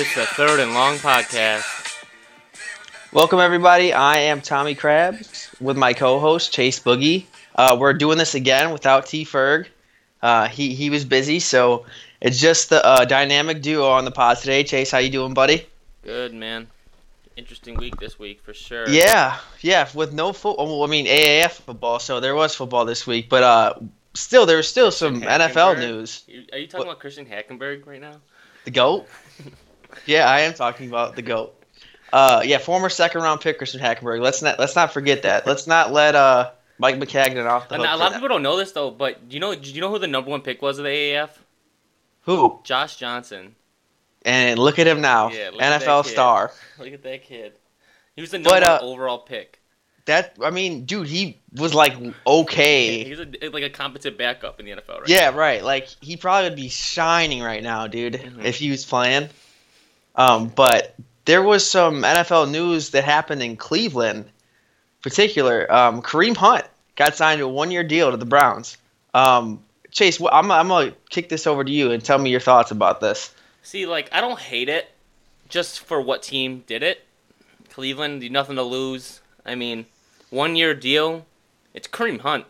[0.00, 2.06] It's the third and long podcast.
[3.12, 3.92] Welcome, everybody.
[3.92, 7.26] I am Tommy Krabs with my co host, Chase Boogie.
[7.54, 9.66] Uh, we're doing this again without T Ferg.
[10.22, 11.84] Uh, he, he was busy, so
[12.18, 14.64] it's just the uh, dynamic duo on the pod today.
[14.64, 15.66] Chase, how you doing, buddy?
[16.02, 16.68] Good, man.
[17.36, 18.88] Interesting week this week for sure.
[18.88, 19.86] Yeah, yeah.
[19.92, 23.42] With no football, well, I mean AAF football, so there was football this week, but
[23.42, 23.74] uh,
[24.14, 26.24] still, there was still some NFL news.
[26.54, 26.92] Are you talking what?
[26.92, 28.16] about Christian Hackenberg right now?
[28.64, 29.06] The goat.
[30.06, 31.54] yeah, I am talking about the goat.
[32.12, 34.20] Uh, yeah, former second round pick Christian Hackenberg.
[34.20, 35.46] Let's not let's not forget that.
[35.46, 37.86] Let's not let uh Mike Maccagnan off the hook.
[37.88, 39.90] a lot of people don't know this though, but do you know do you know
[39.90, 41.30] who the number one pick was of the AAF?
[42.22, 42.60] Who?
[42.64, 43.54] Josh Johnson.
[44.22, 46.52] And look at him now, yeah, NFL star.
[46.78, 47.54] Look at that kid.
[48.14, 49.60] He was the number but, uh, one overall pick.
[50.04, 51.94] That I mean, dude, he was like
[52.26, 52.98] okay.
[52.98, 55.08] Yeah, he's a, like a competent backup in the NFL, right?
[55.08, 55.36] Yeah, now.
[55.38, 55.64] right.
[55.64, 58.40] Like he probably would be shining right now, dude, mm-hmm.
[58.42, 59.30] if he was playing.
[60.16, 60.94] Um, but
[61.24, 64.24] there was some NFL news that happened in Cleveland,
[65.02, 65.70] particular.
[65.72, 66.64] Um, Kareem Hunt
[66.96, 68.76] got signed to a one-year deal to the Browns.
[69.14, 72.70] Um, Chase, I'm, I'm gonna kick this over to you and tell me your thoughts
[72.70, 73.34] about this.
[73.62, 74.90] See, like I don't hate it,
[75.48, 77.04] just for what team did it.
[77.70, 79.20] Cleveland, nothing to lose.
[79.44, 79.86] I mean,
[80.30, 81.26] one-year deal.
[81.74, 82.44] It's Kareem Hunt.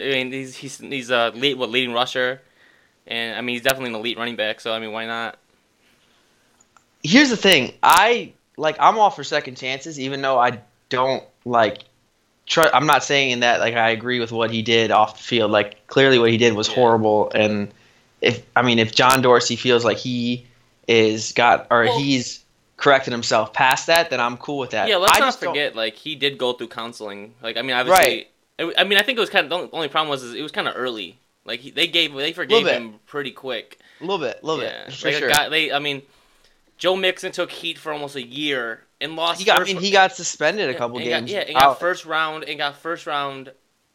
[0.00, 2.40] I mean, he's he's he's a lead, what leading rusher,
[3.06, 4.60] and I mean he's definitely an elite running back.
[4.60, 5.38] So I mean, why not?
[7.02, 7.72] Here's the thing.
[7.82, 11.84] I like I'm all for second chances, even though I don't like.
[12.46, 15.50] Try, I'm not saying that like I agree with what he did off the field.
[15.50, 17.30] Like clearly, what he did was horrible.
[17.34, 17.72] And
[18.20, 20.46] if I mean, if John Dorsey feels like he
[20.88, 22.44] is got or well, he's
[22.76, 24.88] corrected himself past that, then I'm cool with that.
[24.88, 27.34] Yeah, let's I not forget like he did go through counseling.
[27.40, 28.28] Like I mean, obviously,
[28.58, 28.74] right.
[28.76, 30.66] I mean, I think it was kind of the only problem was it was kind
[30.66, 31.18] of early.
[31.44, 33.78] Like he, they gave they forgave him pretty quick.
[34.00, 34.86] A little bit, a little yeah.
[34.86, 34.94] bit.
[34.94, 35.28] For like sure.
[35.28, 36.02] Guy, they, I mean,
[36.80, 39.38] Joe Mixon took heat for almost a year and lost.
[39.38, 41.10] He got, I mean, he got suspended a couple games.
[41.10, 43.52] Got, yeah, and got first round and got first round,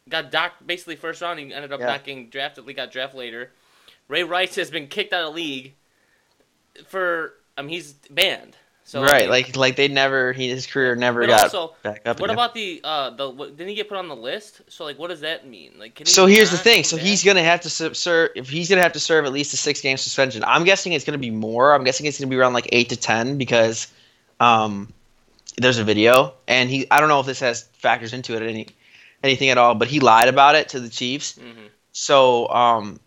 [0.08, 1.40] got docked basically first round.
[1.40, 1.86] He ended up yeah.
[1.86, 2.64] not getting drafted.
[2.64, 3.50] He got drafted later.
[4.06, 5.74] Ray Rice has been kicked out of league
[6.86, 7.34] for.
[7.58, 8.56] I mean, he's banned.
[8.86, 12.20] So right, mean, like like they never he his career never got also, back up.
[12.20, 12.36] What again.
[12.36, 14.60] about the uh the what, didn't he get put on the list?
[14.68, 15.72] So like, what does that mean?
[15.76, 16.84] Like, can so here's the thing.
[16.84, 19.56] So he's gonna have to serve if he's gonna have to serve at least a
[19.56, 20.44] six game suspension.
[20.44, 21.74] I'm guessing it's gonna be more.
[21.74, 23.88] I'm guessing it's gonna be around like eight to ten because
[24.38, 24.92] um
[25.56, 28.68] there's a video and he I don't know if this has factors into it any
[29.20, 31.32] anything at all, but he lied about it to the Chiefs.
[31.32, 31.66] Mm-hmm.
[31.90, 33.00] So um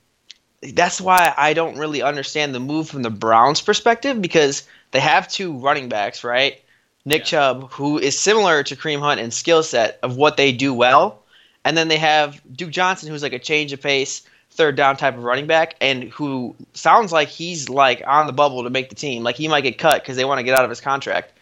[0.61, 5.27] that's why I don't really understand the move from the Browns perspective because they have
[5.27, 6.61] two running backs, right?
[7.05, 7.25] Nick yeah.
[7.25, 11.23] Chubb, who is similar to Kareem Hunt in skill set of what they do well,
[11.63, 15.17] and then they have Duke Johnson, who's like a change of pace, third down type
[15.17, 18.95] of running back, and who sounds like he's like on the bubble to make the
[18.95, 19.23] team.
[19.23, 21.33] Like he might get cut because they want to get out of his contract.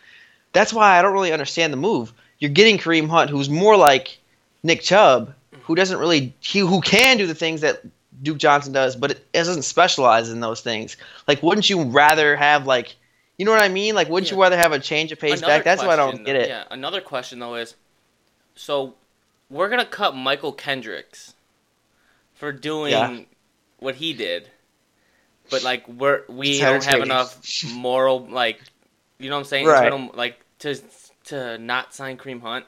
[0.53, 2.13] That's why I don't really understand the move.
[2.39, 4.17] You're getting Kareem Hunt, who's more like
[4.63, 7.81] Nick Chubb, who doesn't really he who can do the things that
[8.21, 10.97] Duke Johnson does, but it doesn't specialize in those things.
[11.27, 12.95] Like, wouldn't you rather have like
[13.37, 13.95] you know what I mean?
[13.95, 14.35] Like, wouldn't yeah.
[14.35, 15.63] you rather have a change of pace another back?
[15.63, 16.49] That's why I don't get it.
[16.49, 16.63] Yeah.
[16.71, 17.75] Another question though is,
[18.55, 18.95] so
[19.49, 21.35] we're gonna cut Mychal Kendricks
[22.33, 23.21] for doing yeah.
[23.79, 24.49] what he did,
[25.49, 27.39] but like we're we don't have enough
[27.73, 28.59] moral like,
[29.19, 29.67] you know what I'm saying?
[29.67, 30.15] Right.
[30.15, 30.79] like to
[31.25, 32.65] to not sign Kareem Hunt.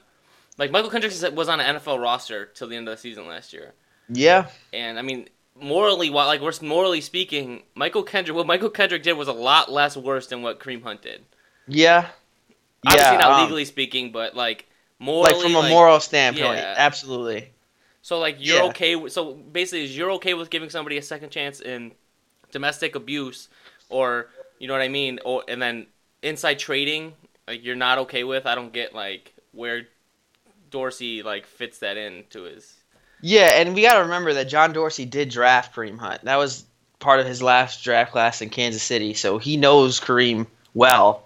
[0.57, 3.53] Like Mychal Kendricks was on an NFL roster till the end of the season last
[3.53, 3.74] year.
[4.09, 4.47] Yeah.
[4.74, 5.30] And I mean,
[5.61, 9.71] morally, while like we're morally speaking, Mychal Kendrick, what Mychal Kendrick did was a lot
[9.71, 11.23] less worse than what Kareem Hunt did.
[11.67, 12.09] Yeah.
[12.85, 14.67] Obviously yeah, not um, legally speaking, but like
[14.99, 16.75] morally, like from a like, moral standpoint, yeah.
[16.77, 17.51] absolutely.
[18.01, 18.69] So like you're yeah.
[18.69, 18.95] okay.
[18.95, 21.91] With, so basically, you're okay with giving somebody a second chance in
[22.51, 23.49] domestic abuse,
[23.89, 24.27] or
[24.59, 25.87] you know what I mean, or and then
[26.21, 27.13] inside trading,
[27.47, 28.45] like you're not okay with.
[28.45, 29.88] I don't get like where
[30.71, 32.78] Dorsey like fits that into his
[33.21, 36.24] yeah, and we got to remember that John Dorsey did draft Kareem Hunt.
[36.24, 36.66] That was
[37.00, 41.25] part of his last draft class in Kansas City, so he knows Kareem well.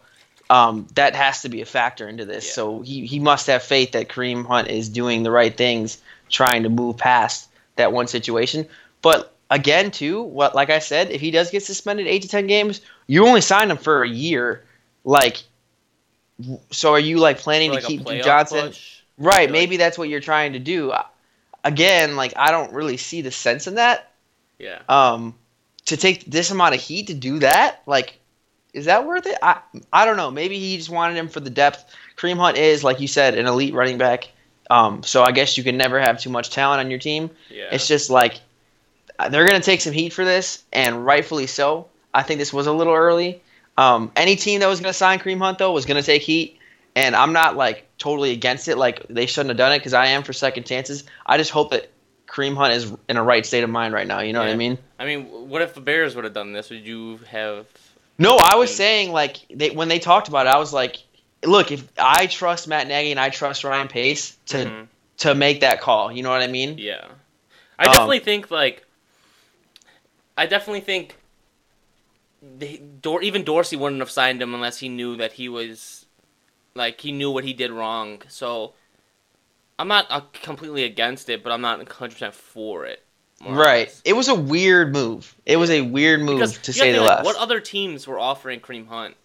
[0.50, 2.46] Um, that has to be a factor into this.
[2.48, 2.54] Yeah.
[2.54, 6.64] So he, he must have faith that Kareem Hunt is doing the right things, trying
[6.64, 8.68] to move past that one situation.
[9.02, 12.48] But again, too, what like I said, if he does get suspended eight to ten
[12.48, 14.64] games, you only signed him for a year.
[15.04, 15.44] Like,
[16.72, 18.68] so are you like planning like to keep Johnson?
[18.68, 19.02] Push?
[19.18, 20.92] Right, maybe that's what you're trying to do
[21.64, 24.12] again, like I don't really see the sense in that.
[24.60, 24.80] Yeah.
[24.90, 25.36] Um,
[25.86, 28.20] to take this amount of heat to do that, like,
[28.74, 29.38] is that worth it?
[29.42, 29.60] I
[29.92, 30.32] I don't know.
[30.32, 31.86] Maybe he just wanted him for the depth.
[32.18, 34.30] Kareem Hunt is, like you said, an elite running back.
[34.70, 37.30] Um, so I guess you can never have too much talent on your team.
[37.50, 37.70] Yeah.
[37.72, 38.40] It's just like
[39.30, 41.88] they're gonna take some heat for this, and rightfully so.
[42.14, 43.42] I think this was a little early.
[43.78, 46.22] Um, any team that was going to sign Kareem Hunt though was going to take
[46.22, 46.60] heat,
[46.96, 48.78] and I'm not like totally against it.
[48.78, 51.06] Like they shouldn't have done it because I am for second chances.
[51.26, 51.90] I just hope that
[52.28, 54.20] Kareem Hunt is in a right state of mind right now.
[54.20, 54.78] You know what I mean?
[55.00, 56.70] I mean, what if the Bears would have done this?
[56.70, 57.66] Would you have?
[58.20, 60.98] No, I was saying like they when they talked about it, I was like,
[61.46, 64.88] look, if I trust Matt Nagy and I trust Ryan Pace to Mhm.
[65.20, 66.78] to make that call, you know what I mean?
[66.78, 67.06] Yeah,
[67.80, 68.84] I Um, definitely think like.
[70.38, 71.16] I definitely think.
[72.58, 76.03] They, Dor- even Dorsey wouldn't have signed him unless he knew that he was,
[76.76, 78.22] like he knew what he did wrong.
[78.28, 78.74] So,
[79.80, 83.04] I'm not uh, completely against it, but I'm not 100 percent for it.
[83.46, 83.94] Right.
[84.06, 85.36] It was a weird move.
[85.46, 87.26] It was a weird move Because to say the like, less.
[87.26, 89.16] what other teams were offering Kareem Hunt,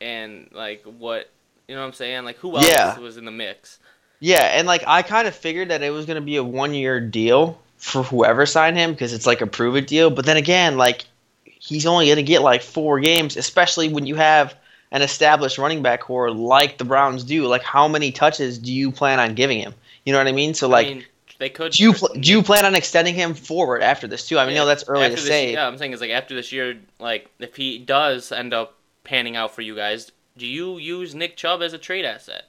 [0.00, 1.30] and like what
[1.68, 2.24] you know what I'm saying?
[2.24, 2.98] Like who else Yeah.
[2.98, 3.78] was in the mix?
[4.18, 6.74] Yeah, and like I kind of figured that it was going to be a one
[6.74, 10.10] year deal for whoever signed him because it's like a prove it deal.
[10.10, 11.04] But then again, like
[11.44, 14.54] he's only going to get like four games, especially when you have
[14.92, 17.46] an established running back core like the Browns do.
[17.46, 19.74] Like, how many touches do you plan on giving him?
[20.04, 20.54] You know what I mean?
[20.54, 21.04] So like, I mean,
[21.38, 21.72] they could.
[21.72, 24.38] do you pl- do you plan on extending him forward after this too?
[24.38, 25.52] I mean, Yeah, no, that's early after to this- say.
[25.52, 29.36] Yeah, I'm saying is like after this year, like if he does end up panning
[29.36, 32.44] out for you guys, do you use Nick Chubb as a trade asset?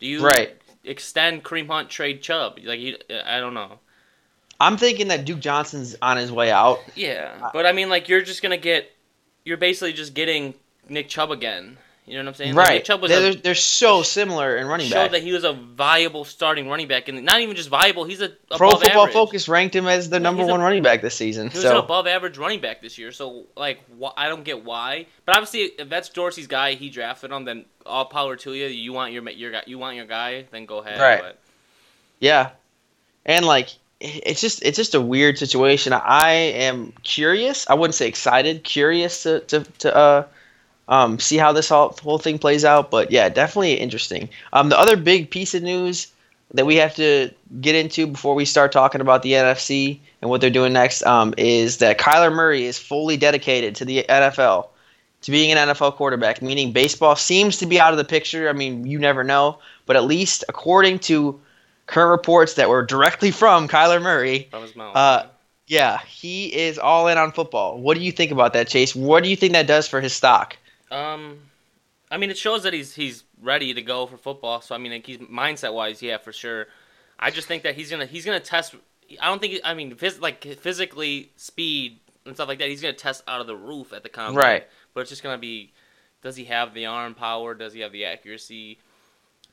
[0.00, 0.56] Do you Right.
[0.84, 2.58] extend Kareem Hunt trade Chubb?
[2.64, 3.78] Like you, I don't know.
[4.60, 6.80] I'm thinking that Duke Johnson's on his way out.
[6.94, 8.90] Yeah, but I mean, like you're just gonna get,
[9.44, 10.54] you're basically just getting
[10.92, 11.78] Nick Chubb again.
[12.04, 12.54] You know what I'm saying?
[12.54, 12.74] Like, right.
[12.74, 15.10] Nick Chubb was they're, a, they're so similar in running showed back.
[15.12, 18.02] that he was a viable starting running back, and not even just viable.
[18.04, 19.12] He's a Pro Football average.
[19.12, 21.48] Focus ranked him as the number he's a- one running back this season.
[21.48, 24.64] He was an above average running back this year, so like wh- I don't get
[24.64, 25.06] why.
[25.24, 27.44] But obviously, if that's Dorsey's guy, he drafted him.
[27.44, 28.66] Then all power to you.
[28.66, 31.00] You want your your guy, you want your guy, then go ahead.
[31.00, 31.20] Right.
[31.22, 31.38] But
[32.18, 32.50] Yeah,
[33.24, 33.68] and like
[34.00, 35.92] it's just it's just a weird situation.
[35.92, 37.70] I am curious.
[37.70, 38.64] I wouldn't say excited.
[38.64, 40.24] Curious to to, to uh
[40.88, 42.90] um see how this whole whole thing plays out.
[42.90, 44.28] But yeah, definitely interesting.
[44.52, 46.08] Um, the other big piece of news
[46.54, 47.30] that we have to
[47.60, 51.34] get into before we start talking about the NFC and what they're doing next um,
[51.38, 54.68] is that Kyler Murray is fully dedicated to the NFL,
[55.22, 58.48] to being an NFL quarterback, meaning baseball seems to be out of the picture.
[58.48, 61.40] I mean, you never know, but at least according to
[61.86, 64.96] current reports that were directly from Kyler Murray, from his mouth.
[64.96, 65.26] Uh,
[65.66, 67.80] yeah, he is all in on football.
[67.80, 68.94] What do you think about that, Chase?
[68.94, 70.56] What do you think that does for his stock?
[70.92, 71.38] Um,
[72.10, 74.60] I mean, it shows that he's he's ready to go for football.
[74.60, 76.66] So I mean, like he's mindset wise, yeah, for sure.
[77.18, 78.74] I just think that he's gonna he's gonna test.
[79.20, 82.68] I don't think I mean phys- like physically speed and stuff like that.
[82.68, 84.36] He's gonna test out of the roof at the combine.
[84.44, 84.66] Right.
[84.92, 85.72] But it's just gonna be,
[86.22, 87.54] does he have the arm power?
[87.54, 88.78] Does he have the accuracy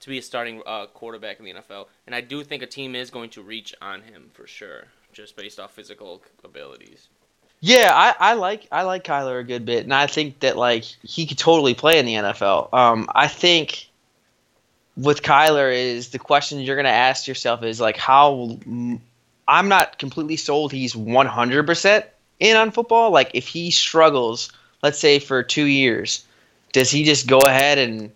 [0.02, 1.88] to be a starting uh, quarterback in the NFL?
[2.06, 5.38] And I do think a team is going to reach on him for sure, just
[5.38, 7.08] based off physical abilities.
[7.62, 10.84] Yeah, I, I like I like Kyler a good bit, and I think that like
[11.04, 12.74] he could totally play in the NFL.
[12.74, 13.90] Um, I think
[14.96, 18.58] with Kyler is the question you're gonna ask yourself is like how
[19.48, 22.06] I'm not completely sold he's 100 percent
[22.40, 23.12] in on football.
[23.12, 24.52] Like if he struggles,
[24.82, 26.24] let's say for two years,
[26.72, 28.12] does he just go ahead and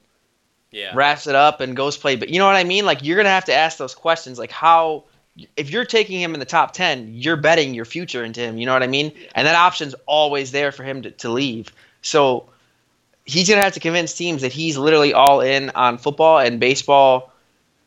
[0.71, 0.91] Yeah.
[0.95, 2.15] wraps it up and goes play.
[2.15, 2.85] But you know what I mean?
[2.85, 4.39] Like you're gonna have to ask those questions.
[4.39, 5.03] Like how,
[5.57, 8.57] if you're taking him in the top ten, you're betting your future into him.
[8.57, 9.11] You know what I mean?
[9.35, 11.69] And that option's always there for him to, to leave.
[12.01, 12.49] So
[13.25, 17.31] he's gonna have to convince teams that he's literally all in on football and baseball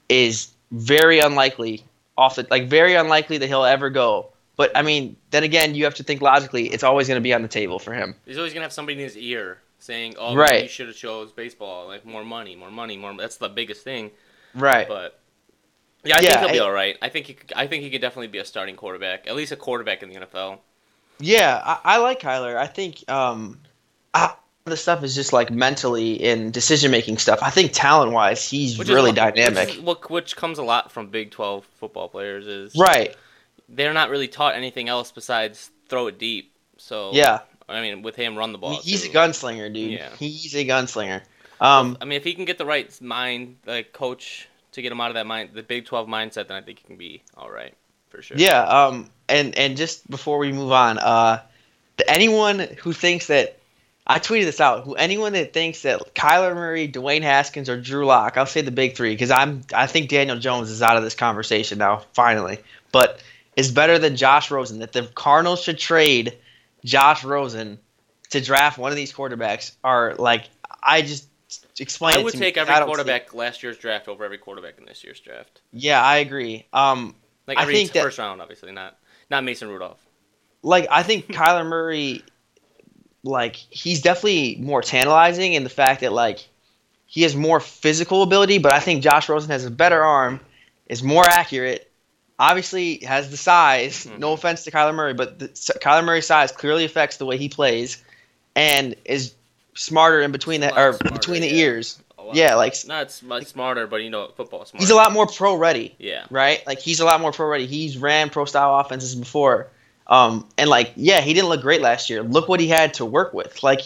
[0.08, 1.84] is very unlikely
[2.16, 4.28] off the like very unlikely that he'll ever go.
[4.56, 6.68] But I mean, then again, you have to think logically.
[6.68, 8.14] It's always going to be on the table for him.
[8.24, 10.62] He's always gonna have somebody in his ear saying, "Oh, Right.
[10.62, 11.86] you should have chose baseball.
[11.86, 14.10] Like more money, more money, more." That's the biggest thing.
[14.54, 14.88] Right.
[14.88, 15.18] But
[16.06, 16.96] yeah, I Yeah, think he'll be I- all right.
[17.02, 19.52] I think he, could- I think he could definitely be a starting quarterback, at least
[19.52, 20.58] a quarterback in the NFL.
[21.18, 22.56] Yeah, I, I like Kyler.
[22.56, 23.58] I think um,
[24.12, 24.34] I,
[24.64, 27.38] the stuff is just like mentally and decision making stuff.
[27.42, 29.68] I think talent wise, he's Which really what- dynamic.
[29.68, 33.14] Which, is what, which comes a lot from Big Twelve football players is right.
[33.68, 36.52] they're not really taught anything else besides throw it deep.
[36.78, 37.40] So Yeah.
[37.68, 38.76] I mean, with him, run the ball.
[38.80, 39.10] He's too.
[39.10, 39.92] a gunslinger, dude.
[39.92, 40.10] Yeah.
[40.18, 41.22] He's a gunslinger.
[41.60, 45.00] Um, I mean, if he can get the right mind, like coach, to get him
[45.00, 47.50] out of that mind, the Big Twelve mindset, then I think he can be all
[47.50, 47.74] right
[48.08, 48.36] for sure.
[48.38, 48.62] yeah.
[48.62, 51.42] Um, and and just before we move on, uh,
[52.06, 53.58] anyone who thinks that
[54.06, 58.06] I tweeted this out, who anyone that thinks that Kyler Murray, Dwayne Haskins, or Drew
[58.06, 61.02] Lock, I'll say the big three because I'm I think Daniel Jones is out of
[61.02, 62.58] this conversation now finally,
[62.92, 63.20] but
[63.56, 64.78] is better than Josh Rosen.
[64.78, 66.36] That the Cardinals should trade
[66.84, 67.78] Josh Rosen
[68.30, 70.44] to draft one of these quarterbacks are like
[70.82, 71.26] I just
[71.80, 72.16] explain.
[72.16, 74.78] I would take me, every I don't see quarterback last year's draft over every quarterback
[74.78, 75.60] in this year's draft.
[75.72, 76.66] Yeah, I agree.
[76.72, 77.14] Um,
[77.46, 78.98] Like I every think that- first round, obviously, not
[79.30, 79.98] not Mason Rudolph.
[80.62, 82.22] like I think Kyler Murray
[83.22, 86.46] like he's definitely more tantalizing in the fact that like
[87.06, 90.40] he has more physical ability, but I think Josh Rosen has a better arm,
[90.88, 91.90] is more accurate.
[92.38, 94.06] Obviously, has the size.
[94.06, 94.18] Mhm.
[94.18, 97.48] No offense to Kyler Murray, but the, Kyler Murray's size clearly affects the way he
[97.48, 98.02] plays,
[98.54, 99.32] and is
[99.76, 101.64] smarter in between the or smarter, between the yeah.
[101.64, 102.02] ears.
[102.32, 104.80] Yeah, like not much smarter, but you know, football smart.
[104.80, 105.94] he's a lot more pro ready.
[105.98, 106.26] Yeah.
[106.28, 106.66] right?
[106.66, 107.66] Like he's a lot more pro ready.
[107.66, 109.68] He's ran pro style offenses before.
[110.08, 112.22] Um, and like, yeah, he didn't look great last year.
[112.22, 113.62] Look what he had to work with.
[113.62, 113.82] Like,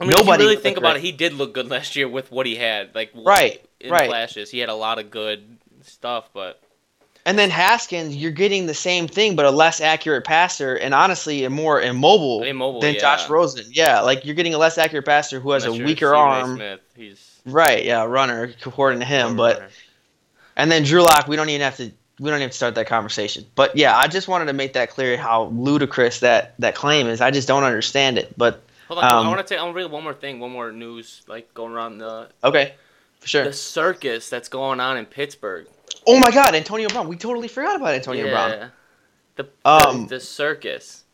[0.00, 1.04] I mean, Nobody if you really think about great.
[1.04, 2.94] it, he did look good last year with what he had.
[2.94, 4.08] Like Right, in right.
[4.08, 6.61] flashes, he had a lot of good stuff, but
[7.24, 11.44] and then Haskins, you're getting the same thing, but a less accurate passer, and honestly,
[11.44, 13.00] a more immobile, Immobile, than yeah.
[13.00, 13.66] Josh Rosen.
[13.70, 16.60] Yeah, like you're getting a less accurate passer who has unless a weaker arm.
[17.46, 19.36] Right, yeah, runner according to him.
[19.36, 19.70] But
[20.56, 21.92] and then Drew Lock, we don't even have to.
[22.18, 23.46] We don't even have to start that conversation.
[23.54, 27.20] But yeah, I just wanted to make that clear how ludicrous that that claim is.
[27.20, 28.36] I just don't understand it.
[28.36, 29.58] But Hold on, I Um, want to take.
[29.58, 32.74] I want to read one more thing, one more news, like going around the okay,
[33.20, 33.44] for sure.
[33.44, 35.66] the circus that's going on in Pittsburgh.
[36.06, 37.08] Oh my God, Antonio Brown.
[37.08, 38.50] We totally forgot about Antonio Brown.
[38.50, 38.68] yeah.
[39.36, 41.04] The, Um, the circus.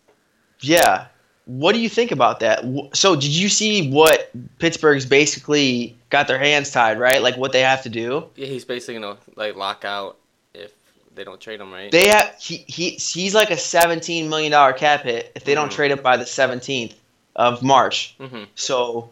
[0.61, 1.07] Yeah.
[1.47, 2.63] What do you think about that?
[2.95, 7.23] So, did you see what Pittsburgh's basically got their hands tied, right?
[7.23, 8.25] Like what they have to do.
[8.37, 10.17] Yeah, he's basically gonna like lock out
[10.53, 10.73] if
[11.15, 11.91] they don't trade him, right?
[11.91, 15.69] They have he, he he's like a seventeen million dollar cap hit if they don't
[15.71, 15.75] Mhm.
[15.75, 16.95] trade him by the seventeenth
[17.37, 18.15] of March.
[18.19, 19.09] hmm So,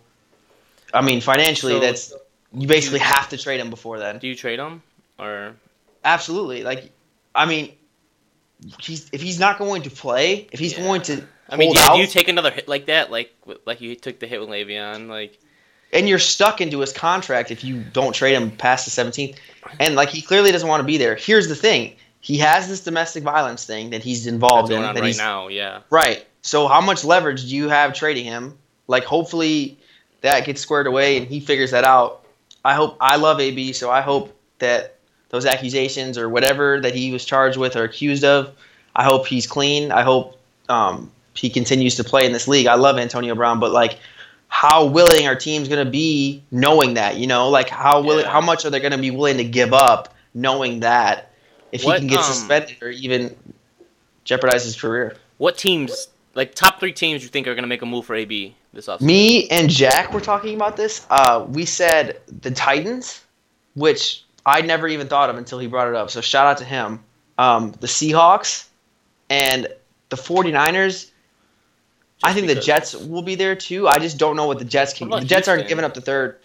[0.92, 2.12] I mean, financially, So- that's
[2.52, 4.18] you basically have to trade him before then.
[4.18, 4.82] Do you trade him
[5.18, 5.54] or?
[6.06, 6.62] Absolutely.
[6.62, 6.90] Like,
[7.34, 7.72] I mean,
[8.80, 10.84] he's if he's not going to play, if he's Yeah.
[10.84, 13.34] going to I mean, hold yeah, out, do you take another hit like that, like
[13.66, 15.38] like you took the hit with Le'Veon, like
[15.92, 19.36] and you're stuck into his contract if you don't trade him past the 17th.
[19.80, 21.16] And like he clearly doesn't want to be there.
[21.16, 24.82] Here's the thing: he has this domestic violence thing that he's that's involved in.
[24.82, 25.48] on that right he's, now?
[25.48, 25.80] Yeah.
[25.90, 26.26] Right.
[26.42, 28.56] So how much leverage do you have trading him?
[28.86, 29.78] Like hopefully
[30.20, 32.24] that gets squared away and he figures that out.
[32.64, 34.95] I hope I love AB, so I hope that
[35.28, 38.54] those accusations or whatever that he was charged with or accused of,
[38.94, 39.92] I hope he's clean.
[39.92, 42.66] I hope um, he continues to play in this league.
[42.66, 43.98] I love Antonio Brown, but like
[44.48, 47.48] how willing are teams going to be knowing that, you know?
[47.50, 48.30] Like how willing Yeah.
[48.30, 51.32] how much are they going to be willing to give up knowing that
[51.72, 53.34] if What, he can get um, suspended or even
[54.24, 55.16] jeopardize his career?
[55.38, 58.54] What teams, like top three teams, you think are gonna make a move for AB
[58.72, 59.02] this offseason?
[59.02, 61.06] Me and Jack were talking about this.
[61.10, 63.22] Uh, we said the Titans,
[63.74, 66.08] which I never even thought of until he brought it up.
[66.10, 67.00] So shout out to him.
[67.36, 68.68] Um, the Seahawks
[69.28, 69.66] and
[70.08, 71.10] the 49ers.
[72.22, 72.54] I think the.
[72.54, 73.88] Jets will be there too.
[73.88, 75.10] I just don't know what the Jets can.
[75.10, 76.38] The Jets aren't giving up the third.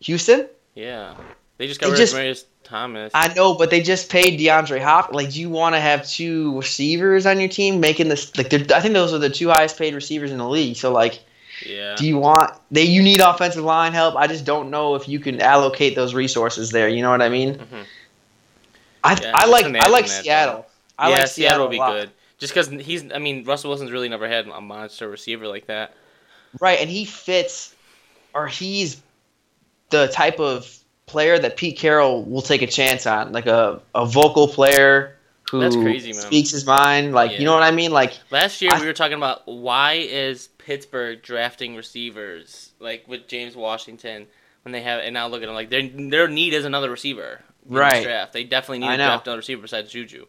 [0.00, 0.48] Houston?
[0.74, 1.14] Yeah,
[1.58, 3.10] they just got They rid just- of Marius Thomas.
[3.14, 5.12] I know, but they just paid DeAndre Hop.
[5.12, 8.36] Like, do you want to have two receivers on your team making this?
[8.36, 10.76] Like, I think those are the two highest paid receivers in the league.
[10.76, 11.20] So, like,
[11.64, 11.94] yeah.
[11.96, 12.82] Do you want they?
[12.84, 14.16] You need offensive line help.
[14.16, 16.88] I just don't know if you can allocate those resources there.
[16.88, 17.54] You know what I mean?
[17.54, 17.84] Mhm.
[19.02, 20.66] I Yeah, I like I like Seattle.
[20.98, 22.10] I yeah, like Seattle a be good.
[22.38, 25.94] Just because he's, I mean, Russell Wilson's really never had a monster receiver like that.
[26.58, 27.74] Right, and he fits,
[28.34, 29.00] or he's
[29.90, 30.74] the type of
[31.06, 35.16] player that Pete Carroll will take a chance on, like a, a vocal player
[35.50, 36.20] who That's crazy, man.
[36.22, 37.12] speaks his mind.
[37.12, 37.90] Like you know what I mean?
[37.90, 43.26] Like Last year I- we were talking about why is Pittsburgh drafting receivers like with
[43.28, 44.26] James Washington
[44.62, 47.40] when they have, and now look at them like their their need is another receiver.
[47.66, 48.02] Right.
[48.02, 48.32] draft.
[48.32, 50.26] They definitely need to draft another receiver besides Juju.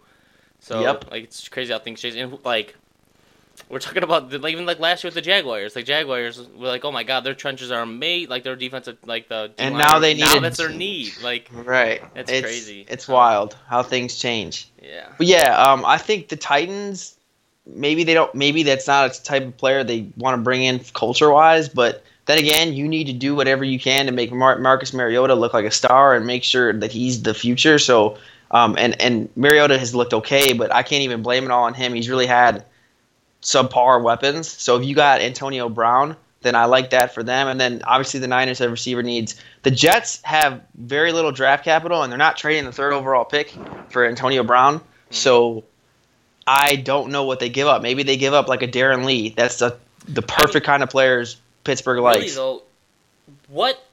[0.59, 1.11] So Yep.
[1.11, 2.15] like it's crazy how things change.
[2.15, 2.75] And like
[3.69, 5.75] we're talking about the, like even like last year with the Jaguars.
[5.75, 8.29] Like Jaguars were like, oh my god, their trenches are made.
[8.29, 11.13] Like their defensive, like the And now they need now that's their need.
[11.21, 12.85] Like right, That's it's, crazy.
[12.89, 14.69] It's wild how things change.
[14.81, 17.17] yeah, But yeah, um, I think the Titans.
[17.65, 18.33] Maybe they don't.
[18.33, 21.69] Maybe that's not a type of player they want to bring in culture wise.
[21.69, 25.35] But then again, you need to do whatever you can to make Mar- Marcus Mariota
[25.35, 27.77] look like a star and make sure that he's the future.
[27.77, 28.17] So,
[28.51, 31.73] um, and and Mariota has looked okay, but I can't even blame it all on
[31.73, 31.93] him.
[31.93, 32.65] He's really had
[33.41, 34.47] subpar weapons.
[34.47, 37.47] So if you got Antonio Brown, then I like that for them.
[37.47, 39.35] And then obviously the Niners have receiver needs.
[39.63, 43.53] The Jets have very little draft capital, and they're not trading the third overall pick
[43.89, 44.81] for Antonio Brown.
[45.11, 45.63] So
[46.45, 47.81] I don't know what they give up.
[47.81, 49.29] Maybe they give up like a Darron Lee.
[49.29, 52.35] That's the the perfect kind of players Pittsburgh really likes.
[52.35, 52.63] though,
[53.47, 53.85] what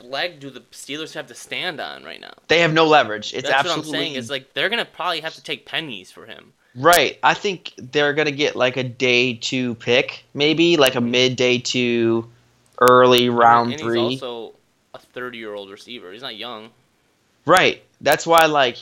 [0.00, 2.32] leg do the Steelers have to stand on right now?
[2.48, 3.34] They have no leverage.
[3.34, 4.14] It's That's what I'm absolutely saying.
[4.14, 6.52] Is like they're gonna probably have to take pennies for him.
[6.74, 7.18] right.
[7.22, 11.58] I think they're gonna get like a day two pick, maybe like a mid day
[11.58, 12.30] two,
[12.80, 14.08] early round and three.
[14.10, 14.54] He's also
[14.94, 16.12] a 30 year old receiver.
[16.12, 16.70] He's not young.
[17.46, 17.82] Right.
[18.00, 18.78] That's why, like,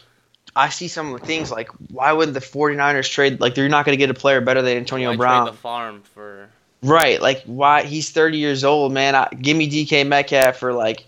[0.59, 3.41] I see some of the things like, why would the 49ers trade?
[3.41, 5.45] Like, they're not going to get a player better than Antonio Why Brown.
[5.47, 6.49] Trade the farm for
[6.83, 9.15] Right, like why he's 30 years old, man.
[9.15, 11.05] I, give me DK Metcalf for like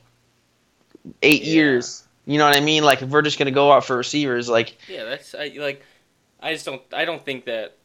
[1.23, 1.53] eight Yeah.
[1.53, 2.05] years.
[2.27, 2.85] You know what I mean?
[2.85, 5.85] Like if we're just gonna go out for receivers, like Yeah, that's I, like,
[6.41, 6.83] I just don't.
[6.93, 7.77] I don't think that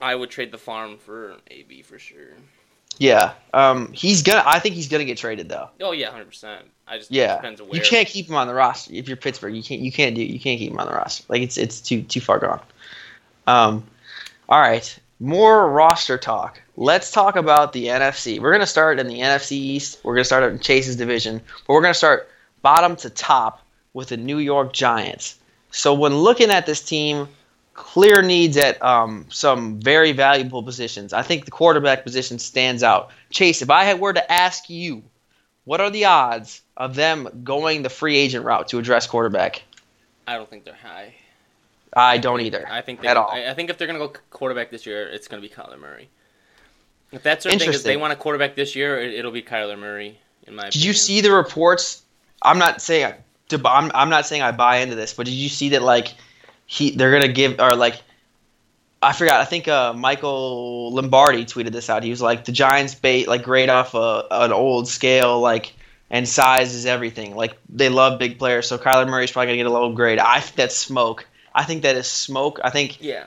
[0.00, 2.34] I would trade the farm for AB for sure.
[2.98, 4.42] Yeah, um, he's gonna.
[4.44, 5.70] I think he's gonna get traded though.
[5.80, 6.66] Oh yeah, hundred percent.
[6.86, 7.40] I just Yeah,
[7.72, 9.54] you can't keep him on the roster if you're Pittsburgh.
[9.54, 9.80] You can't.
[9.80, 10.22] You can't do.
[10.22, 11.24] You can't keep him on the roster.
[11.28, 12.60] Like it's it's too too far gone.
[13.46, 13.84] Um,
[14.48, 16.60] all right, more roster talk.
[16.76, 18.40] Let's talk about the NFC.
[18.40, 20.00] We're gonna start in the NFC East.
[20.02, 22.28] We're gonna start in Chase's division, but we're gonna start
[22.62, 23.62] bottom to top
[23.94, 25.38] with the New York Giants.
[25.70, 27.28] So when looking at this team,
[27.74, 31.12] clear needs at um, some very valuable positions.
[31.12, 33.10] I think the quarterback position stands out.
[33.30, 35.02] Chase, if I were to ask you,
[35.64, 39.62] what are the odds of them going the free agent route to address quarterback?
[40.26, 41.14] I don't think they're high.
[41.94, 42.66] I don't either.
[42.70, 43.30] I think they, at all.
[43.30, 46.08] I, think if they're gonna go quarterback this year, it's gonna be Kyler Murray.
[47.10, 47.90] If that's their thing, Interesting.
[47.90, 50.18] they want a quarterback this year, it, it'll be Kyler Murray.
[50.46, 50.72] In my opinion.
[50.72, 52.02] Did you see the reports?
[52.40, 53.14] I'm not saying
[53.48, 56.14] to, I'm, I'm not saying I buy into this, but did you see that like
[56.72, 58.00] he they're gonna give or like
[59.02, 59.40] I forgot.
[59.40, 62.02] I think uh, Michael Lombardi tweeted this out.
[62.02, 65.74] He was like the Giants bait like grade off a, an old scale like
[66.08, 67.34] and size is everything.
[67.36, 70.18] Like they love big players, so Kyler Murray's probably gonna get a low grade.
[70.18, 71.26] I think that's smoke.
[71.54, 72.58] I think that is smoke.
[72.64, 73.24] I think Yeah.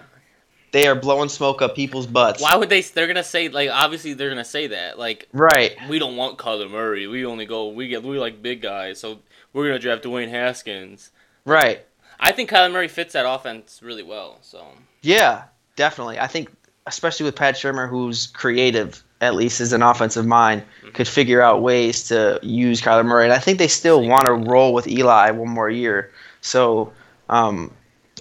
[0.71, 2.41] they are blowing smoke up people's butts.
[2.41, 2.81] Why would they?
[2.81, 5.77] They're gonna say like obviously they're gonna say that like Right.
[5.87, 7.05] we don't want Kyler Murray.
[7.05, 9.19] We only go we get we like big guys, so
[9.53, 11.11] we're gonna draft Dwayne Haskins.
[11.45, 11.85] Right.
[12.19, 14.37] I think Kyler Murray fits that offense really well.
[14.41, 14.65] So
[15.01, 15.43] Yeah,
[15.75, 16.19] definitely.
[16.19, 16.49] I think,
[16.87, 21.61] especially with Pat Shurmur, who's creative, at least as an offensive mind, could figure out
[21.61, 23.25] ways to use Kyler Murray.
[23.25, 26.11] And I think they still want to roll with Eli one more year.
[26.41, 26.93] So
[27.29, 27.71] um,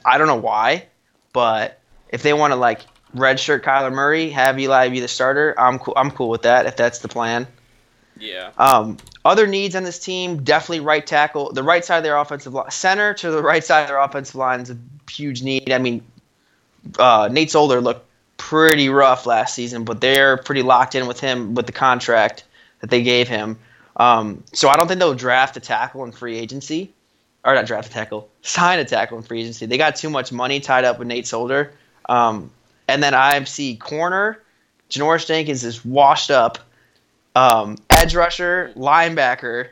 [0.05, 0.87] I don't know why,
[1.33, 2.81] but if they want to like
[3.15, 5.95] redshirt Kyler Murray, have Eli be the starter, I'm cool.
[5.97, 7.47] I'm cool with that if that's the plan.
[8.19, 11.53] Yeah, Um, other needs on this team, definitely right tackle.
[11.53, 14.37] The right side of their offensive line, center to the right side of their offensive
[14.37, 14.77] line is a
[15.11, 15.73] huge need.
[15.73, 16.03] I mean,
[16.99, 21.55] uh, Nate Solder looked pretty rough last season, but they're pretty locked in with him
[21.55, 22.45] with the contract
[22.81, 23.59] that they gave him.
[23.97, 26.93] Um, so I don't think they'll draft a tackle in free agency,
[27.45, 29.67] or not draft a tackle, sign a tackle in free agency.
[29.67, 31.73] They got too much money tied up with Nate Solder.
[32.09, 32.51] Um,
[32.89, 34.41] and then I see corner.
[34.91, 36.59] Janoris Jenkins is washed up.
[37.35, 39.69] Um, edge rusher, linebacker,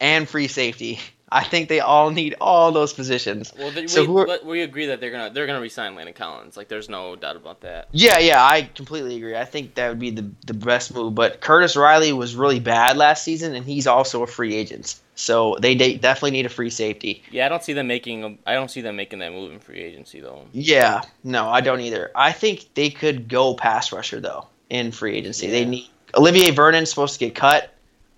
[0.00, 0.98] and free safety.
[1.34, 3.54] I think they all need all those positions.
[3.58, 6.12] well, they, So we, are- but we agree that they're gonna they're gonna resign Landon
[6.14, 6.58] Collins.
[6.58, 7.88] Like, there's no doubt about that.
[7.92, 9.34] Yeah, yeah, I completely agree.
[9.34, 11.14] I think that would be the the best move.
[11.14, 14.96] But Curtis Riley was really bad last season, and he's also a free agent.
[15.14, 17.22] So they de- definitely need a free safety.
[17.30, 19.58] Yeah, I don't see them making a, I don't see them making that move in
[19.60, 20.44] free agency though.
[20.52, 22.10] Yeah, no, I don't either.
[22.14, 25.48] I think they could go pass rusher though in free agency.
[25.48, 27.70] They need Olivier Vernon's supposed to get cut,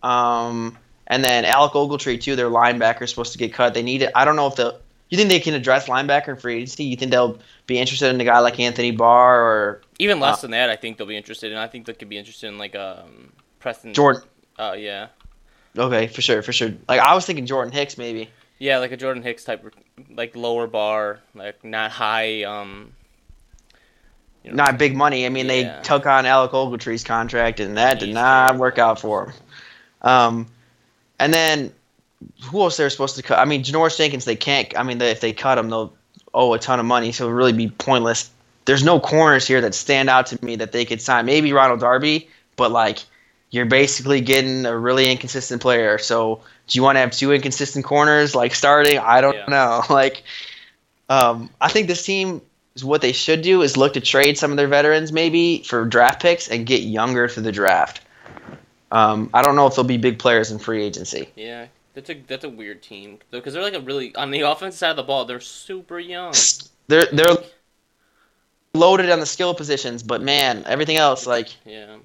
[0.02, 0.76] um,
[1.06, 2.36] and then Alec Ogletree too.
[2.36, 3.74] Their linebacker is supposed to get cut.
[3.74, 4.10] They need it.
[4.14, 4.78] I don't know if the
[5.10, 6.84] you think they can address linebacker in free agency.
[6.84, 10.42] You think they'll be interested in a guy like Anthony Barr or Even less Uh,
[10.42, 11.58] than that, I think they'll be interested in.
[11.58, 14.22] I think they could be interested in like um Preston Jordan?
[14.58, 15.08] Uh, yeah,
[15.76, 16.72] Okay, for sure, for sure.
[16.88, 18.30] Like I was thinking Jordan Hicks maybe.
[18.58, 19.64] yeah, like a Jordan Hicks type,
[20.10, 22.44] like lower bar, like not high.
[22.44, 22.92] Um,
[24.44, 25.26] you know, Not big money.
[25.26, 25.76] I mean, Yeah.
[25.78, 29.32] they took on Alec Ogletree's contract, and that did not work out for him.
[30.02, 30.46] Um,
[31.18, 31.72] and then
[32.44, 33.38] who else they're supposed to cut?
[33.38, 34.24] I mean, Janoris Jenkins.
[34.24, 34.76] They can't.
[34.78, 35.92] I mean, they, if they cut him, they'll
[36.34, 38.30] owe a ton of money, so it would really be pointless.
[38.66, 41.26] There's no corners here that stand out to me that they could sign.
[41.26, 42.98] Maybe Ronald Darby, but like
[43.50, 45.96] you're basically getting a really inconsistent player.
[45.98, 48.98] So do you want to have two inconsistent corners like starting?
[48.98, 49.44] I don't Yeah.
[49.48, 49.82] know.
[49.90, 50.24] Like,
[51.08, 52.40] um, I think this team
[52.74, 55.84] is what they should do is look to trade some of their veterans maybe for
[55.84, 58.00] draft picks and get younger for the draft.
[58.90, 61.28] Um, I don't know if they'll be big players in free agency.
[61.36, 64.42] yeah, that's a that's a weird team though, because they're like a really on the
[64.42, 65.24] offensive side of the ball.
[65.24, 66.34] They're super young.
[66.86, 67.38] They're they're
[68.74, 71.96] loaded on the skill positions, but man, everything else like Yeah.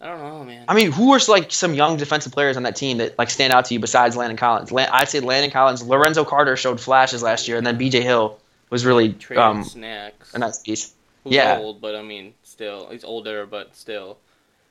[0.00, 0.64] I don't know, man.
[0.66, 3.52] I mean, who are like some young defensive players on that team that like stand
[3.52, 4.72] out to you besides Landon Collins?
[4.72, 8.00] I'd say Landon Collins, Lorenzo Carter showed flashes last year, and then B.J.
[8.00, 8.39] Hill
[8.70, 10.32] was really Traded um, snacks.
[10.34, 10.94] a nice piece.
[11.24, 11.58] Who's yeah.
[11.58, 14.18] old, but I mean, still, he's older, but still,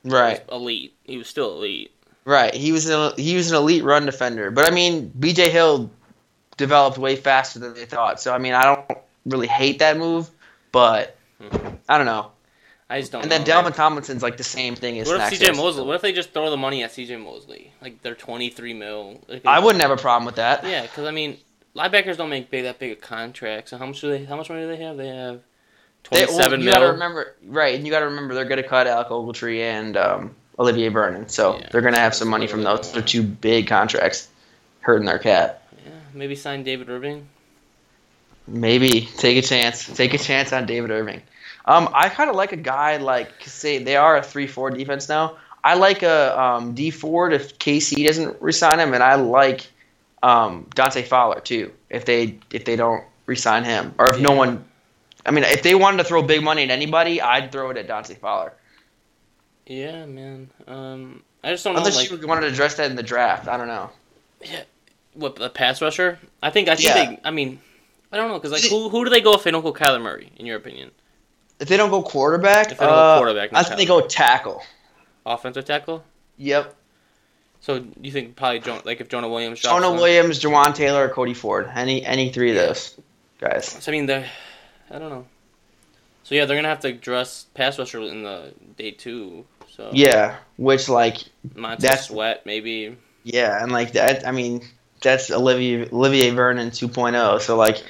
[0.04, 0.94] Right, elite.
[1.04, 1.92] He was still elite.
[2.24, 2.52] right.
[2.54, 5.50] He was an he was an elite run defender, but I mean, B.J.
[5.50, 5.90] Hill
[6.56, 8.20] developed way faster than they thought.
[8.20, 10.28] So I mean, I don't really hate that move,
[10.72, 11.78] but Mhm.
[11.88, 12.32] I don't know.
[12.88, 13.22] I just don't.
[13.22, 13.62] And then know.
[13.62, 15.84] Dalvin Tomlinson's like the same thing as What if CJ Mosley?
[15.84, 17.72] What if they just throw the money at CJ Mosley?
[17.80, 19.20] Like they're twenty three mil.
[19.28, 20.64] Like, I wouldn't have a problem with that.
[20.64, 21.38] Yeah, because I mean,
[21.88, 23.70] linebackers don't make big that big of contracts.
[23.70, 24.24] So how much do they?
[24.24, 24.96] How much money do they have?
[24.96, 25.40] They have
[26.10, 26.74] They- well, Twenty-seven you mil.
[26.74, 27.74] gotta remember, right?
[27.74, 31.28] And you got to remember they're going to cut Alec Ogletree and um, Olivier Vernon,
[31.28, 32.90] so Yeah, they're going to have some money from those.
[32.92, 34.28] They're two big contracts,
[34.80, 35.62] hurting their cap.
[35.84, 37.26] yeah, maybe sign David Irving.
[38.46, 39.86] Maybe take a chance.
[39.86, 41.22] Take a chance on David Irving.
[41.66, 45.36] Um, I kind of like a guy like say they are a three-four defense now.
[45.62, 49.66] I like a um, Dee Ford if KC doesn't resign him, and I like
[50.22, 54.64] um, Dante Fowler too if they if they don't resign him or if no one.
[55.26, 57.86] I mean, if they wanted to throw big money at anybody, I'd throw it at
[57.86, 58.52] Dante Fowler.
[59.66, 60.50] Yeah, man.
[60.66, 61.80] Um, I just don't know.
[61.80, 63.90] Unless Like, you wanted to address that in the draft, I don't know.
[64.42, 64.62] Yeah,
[65.14, 66.18] what the pass rusher?
[66.42, 66.68] I think.
[66.68, 67.04] I think Yeah.
[67.10, 67.20] they.
[67.24, 67.60] I mean,
[68.10, 70.00] I don't know because like who who do they go if they don't go Kyler
[70.00, 70.32] Murray?
[70.38, 70.90] In your opinion,
[71.60, 74.00] If they don't go quarterback, If they don't go uh, quarterback, I think they go
[74.06, 74.62] tackle.
[75.26, 76.02] offensive tackle.
[76.38, 76.74] Yep.
[77.60, 79.90] So you think probably Jonah, like if Jonah Williams Jonah?
[79.92, 81.70] Williams, Jawaan Taylor, or Cody Ford.
[81.74, 82.96] Any any three of those
[83.38, 83.66] guys.
[83.68, 84.26] So I mean, they
[84.90, 85.26] I don't know.
[86.22, 89.44] So yeah, they're gonna have to dress pass rusher in the day two.
[89.68, 91.18] So Yeah, which like
[91.54, 92.96] Montez that's- Sweat maybe.
[93.24, 94.26] yeah, and like that.
[94.26, 94.62] I mean,
[95.02, 97.40] that's Olivier Olivier Vernon 2.0.
[97.40, 97.82] So like,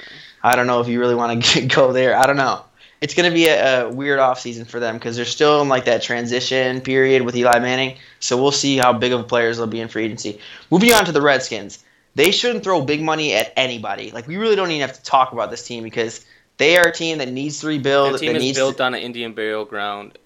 [0.43, 2.15] I don't know if you really want to go there.
[2.17, 2.63] I don't know.
[3.01, 6.03] It's gonna be a, a weird offseason for them because they're still in like that
[6.03, 7.97] transition period with Eli Manning.
[8.19, 10.39] So we'll see how big of players they'll be in free agency.
[10.69, 11.83] Moving on to the Redskins,
[12.15, 14.11] they shouldn't throw big money at anybody.
[14.11, 16.25] Like we really don't even have to talk about this team because
[16.57, 18.13] they are a team that needs to rebuild.
[18.13, 20.17] The team that is built to, on an Indian burial ground,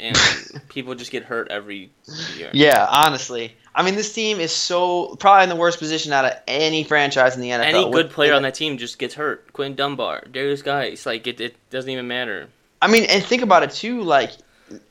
[0.00, 0.16] and
[0.68, 1.90] people just get hurt every
[2.36, 2.50] year.
[2.52, 3.54] Yeah, honestly.
[3.74, 7.34] I mean, this team is so probably in the worst position out of any franchise
[7.34, 7.64] in the NFL.
[7.64, 9.52] Any good player on that team just gets hurt.
[9.52, 12.48] Quinn Dunbar, Derrius Guice, like it, it doesn't even matter.
[12.80, 14.02] I mean, and think about it too.
[14.02, 14.30] Like,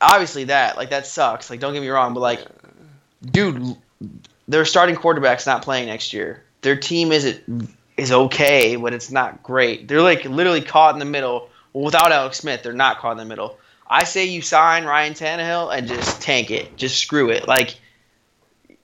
[0.02, 1.50] obviously that like that sucks.
[1.50, 2.46] Like, don't get me wrong, but like,
[3.32, 3.78] dude,
[4.48, 6.44] their starting quarterback's not playing next year.
[6.62, 7.40] Their team is
[7.96, 9.88] is okay, but it's not great.
[9.88, 11.50] They're like literally caught in the middle.
[11.72, 13.58] Well, without Alex Smith, they're not caught in the middle.
[13.88, 16.76] I say you sign Ryan Tannehill and just tank it.
[16.78, 17.48] Just screw it.
[17.48, 17.78] Like,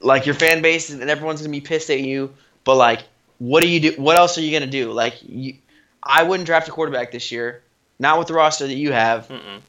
[0.02, 2.34] like your fan base and everyone's gonna be pissed at you.
[2.64, 3.04] But like,
[3.38, 4.02] what do you do?
[4.02, 4.92] What else are you gonna do?
[4.92, 5.56] Like, you,
[6.02, 7.64] I wouldn't draft a quarterback this year.
[8.00, 9.28] Not with the roster that you have.
[9.28, 9.62] Mm-mm.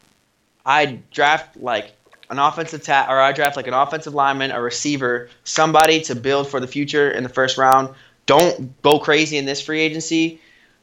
[0.65, 1.93] I'd draft like
[2.29, 6.49] an offensive ta- or I draft like an offensive lineman, a receiver, somebody to build
[6.49, 7.95] for the future in the first round.
[8.27, 10.41] Don't go crazy in this free agency.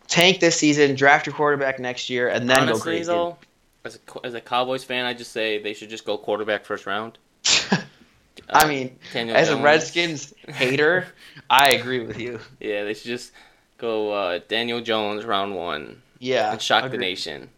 [0.08, 3.06] Tank this season, draft your quarterback next year, and then go crazy.
[3.06, 3.38] though,
[3.84, 6.86] as a, as a Cowboys fan, I just say they should just go quarterback first
[6.86, 7.18] round.
[8.50, 11.08] I Uh, mean, Daniel as a Redskins hater,
[11.50, 12.39] I agree with you.
[12.60, 13.32] Yeah, they should just
[13.78, 17.50] go uh, Daniel Jones round one Yeah, and shock the nation.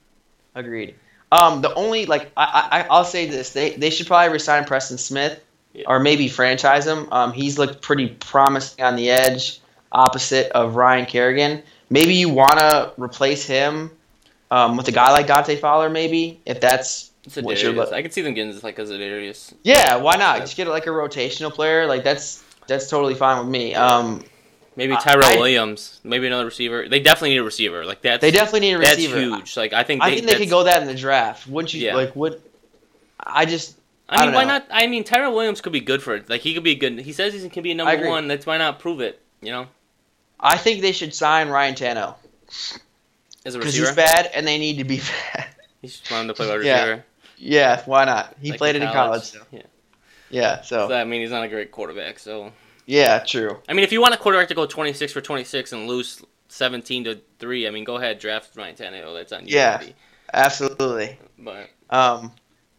[0.55, 0.95] Agreed.
[1.31, 4.97] Um, the only like I, I I'll say this they they should probably resign Preston
[4.97, 5.39] Smith
[5.73, 5.85] Yeah.
[5.87, 7.07] or maybe franchise him.
[7.11, 9.59] Um, he's looked pretty promising on the edge,
[9.91, 11.61] opposite of Ryan Kerrigan.
[11.89, 13.91] Maybe you want to replace him
[14.51, 17.89] um, with a guy like Dante Fowler, maybe if that's It's a what you're Darius.
[17.91, 19.53] look- I could see them getting this like as a Darius.
[19.63, 19.97] yeah.
[19.97, 21.85] Why not just get like a rotational player?
[21.85, 23.75] Like that's that's totally fine with me.
[23.75, 24.23] Um,
[24.75, 25.99] Maybe Tyrell I- Williams.
[26.03, 26.87] Maybe another receiver.
[26.87, 27.85] They definitely need a receiver.
[27.85, 28.21] Like that.
[28.21, 29.15] they definitely need a receiver.
[29.15, 29.57] that's huge.
[29.57, 31.47] Like I think I they, think they could go that in the draft.
[31.47, 31.81] Wouldn't you?
[31.85, 31.95] Yeah.
[31.95, 32.41] Like would
[33.19, 33.75] I just
[34.07, 34.49] I mean, why know.
[34.59, 34.67] not?
[34.71, 36.29] I mean, Tyrell Williams could be good for it.
[36.29, 36.99] Like he could be good.
[36.99, 38.27] He says he can be a I number one.
[38.27, 39.21] That's why not prove it.
[39.41, 39.67] You know,
[40.39, 42.15] I think they should sign Ryan Tannehill.
[43.45, 44.97] as a receiver, because he's bad and they need to be
[45.33, 45.47] bad.
[45.81, 46.75] He's just wanted to play wide receiver.
[46.95, 47.01] yeah,
[47.85, 48.35] why not?
[48.41, 49.33] He like played it in college.
[49.51, 49.61] Yeah.
[50.31, 52.19] Yeah, So so I mean, he's not a great quarterback.
[52.19, 52.51] So
[52.85, 53.57] yeah, true.
[53.67, 57.03] I mean, if you want a quarterback to go 26 for 26 and lose 17
[57.05, 59.15] to three, I mean, go ahead draft Ryan Tannehill.
[59.15, 59.55] That's on you.
[59.55, 59.77] Yeah.
[59.77, 59.95] buddy.
[60.33, 61.17] Absolutely.
[61.39, 62.31] But Um,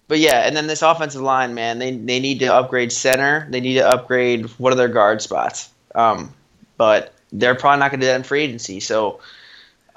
[0.06, 3.46] but yeah, and then this offensive line, man, they they need to upgrade center.
[3.50, 5.70] They need to upgrade one of their guard spots.
[5.94, 6.32] Um,
[6.76, 8.80] but they're probably not going to do that in free agency.
[8.80, 9.20] So,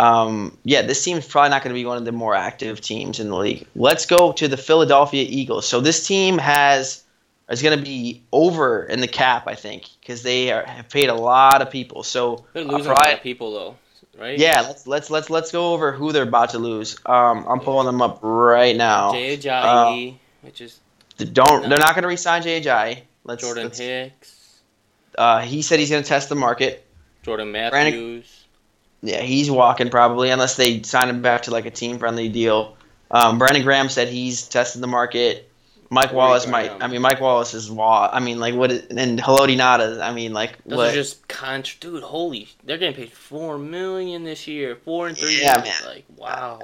[0.04, 3.20] um, yeah, this team's probably not going to be one of the more active teams
[3.22, 3.66] in the league.
[3.74, 5.66] Let's go to the Philadelphia Eagles.
[5.66, 7.04] So this team has
[7.50, 11.10] is going to be over in the cap, I think, because they are, have paid
[11.10, 12.04] a lot of people.
[12.04, 13.76] So they're uh, losing a lot of people though,
[14.20, 14.38] right?
[14.38, 16.98] yeah, let's let's let's let's go over who they're about to lose.
[17.06, 19.14] Um, I'm pulling them up right now.
[19.14, 20.80] Jay Ajayi, which is
[21.18, 23.04] Don't they're not going to resign Ajayi.
[23.24, 24.60] Let's, Jordan let's- Hicks,
[25.18, 26.86] Uh, he said he's going to test the market.
[27.22, 28.43] Jordan Brandon- Matthews.
[29.04, 32.78] Yeah, he's walking probably unless they sign him back to like a team friendly deal.
[33.12, 35.52] Um, Brandon Graham said he's tested the market.
[35.90, 36.80] Mike Corey Wallace Graham.
[36.80, 36.84] might.
[36.84, 38.10] I mean, Mike Wallace is wall.
[38.12, 38.72] I mean, like what?
[38.72, 40.02] Is, and Haloti Ngata.
[40.02, 40.90] I mean, like Those what?
[40.90, 42.02] are just contra- dude.
[42.02, 44.78] Holy, they're getting paid four million this year.
[44.78, 45.42] Four and three.
[45.42, 45.82] Yeah, years.
[45.82, 45.94] man.
[45.94, 46.62] Like wow.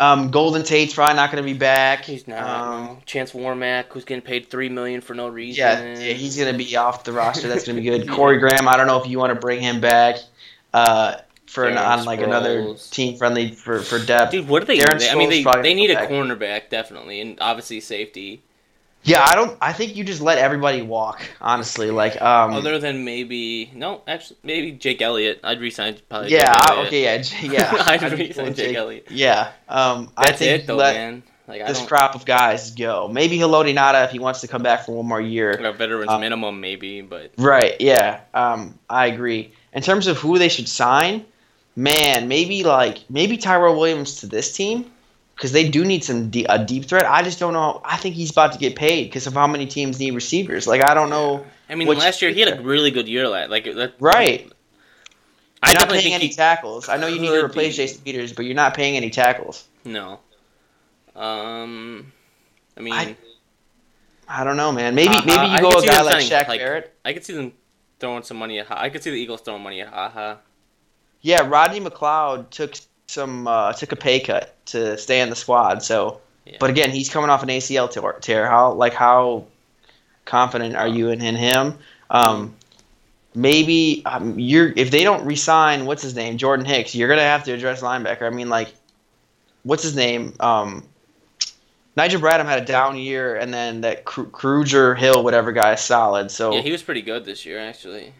[0.00, 2.04] um, Golden Tate's probably not going to be back.
[2.04, 2.42] He's not.
[2.42, 2.98] Um, no.
[3.06, 5.60] Chance Warmack, who's getting paid three million for no reason.
[5.60, 7.46] Yeah, yeah, he's gonna be off the roster.
[7.46, 8.08] That's gonna be good.
[8.10, 10.16] Corey Graham, I don't know if you want to bring him back.
[10.74, 11.16] Uh,
[11.50, 14.32] for an, on like another team friendly for for depth.
[14.32, 14.78] Dude, what do they?
[14.78, 15.08] Darren need?
[15.10, 16.08] I mean, they they need a back.
[16.08, 18.42] cornerback definitely, and obviously safety.
[19.02, 19.56] Yeah, I don't.
[19.62, 21.22] I think you just let everybody walk.
[21.40, 22.52] Honestly, like um.
[22.52, 25.40] Other than maybe no, actually maybe Jake Elliott.
[25.42, 26.30] I'd resign probably.
[26.32, 26.52] yeah.
[26.52, 27.02] Jake I, okay.
[27.02, 27.22] Yeah.
[27.42, 27.84] Yeah.
[27.86, 29.10] I'd I'd resign cool with Jake Elliott.
[29.10, 29.52] Yeah.
[29.68, 30.10] Um.
[30.16, 31.22] I think it though, let man.
[31.48, 31.88] Like this don't.
[31.88, 33.08] crop of guys go.
[33.08, 35.50] Maybe Haloti Ngata if he wants to come back for one more year.
[35.52, 37.80] a veterans Uh, minimum maybe, but Right.
[37.80, 38.20] Yeah.
[38.34, 38.78] Um.
[38.88, 39.52] I agree.
[39.72, 41.24] In terms of who they should sign,
[41.76, 44.90] man, maybe like maybe Tyrell Williams to this team
[45.34, 47.04] because they do need some de- a deep threat.
[47.06, 47.80] I just don't know.
[47.84, 50.66] I think he's about to get paid because of how many teams need receivers.
[50.66, 51.44] Like I don't know.
[51.68, 53.28] I mean, last year he had a really good year.
[53.28, 54.50] Like, like that, Right.
[55.62, 56.88] I You're not paying think any tackles.
[56.88, 57.82] I know you need to replace be.
[57.84, 59.66] Jason Peters, but you're not paying any tackles.
[59.84, 60.20] no.
[61.14, 62.12] Um,
[62.76, 63.16] I mean, I-
[64.28, 64.94] I, I don't know, man.
[64.94, 66.94] Maybe Uh, maybe I you go could a guy like Shaq like- Barrett.
[67.04, 67.52] could see them
[67.98, 68.66] throwing some money at.
[68.68, 70.36] Ha- I could see the Eagles throwing money at Haha.
[71.22, 72.74] Yeah, Rodney McLeod took
[73.06, 75.82] some uh, took a pay cut to stay in the squad.
[75.82, 76.56] So, Yeah.
[76.60, 78.48] but again, he's coming off an ACL tear.
[78.48, 79.44] How like how
[80.24, 81.78] confident are you in, in him?
[82.08, 82.54] Um,
[83.34, 87.44] maybe um, you're if they don't resign what's his name Jordan Hicks, you're gonna have
[87.44, 88.22] to address linebacker.
[88.22, 88.72] I mean, like
[89.62, 90.34] what's his name?
[90.40, 90.84] Um,
[91.96, 96.30] Nigel Bradham had a down year, and then that Kru- Grugier-Hill, whatever guy, is solid.
[96.30, 98.14] So Yeah, he was pretty good this year actually.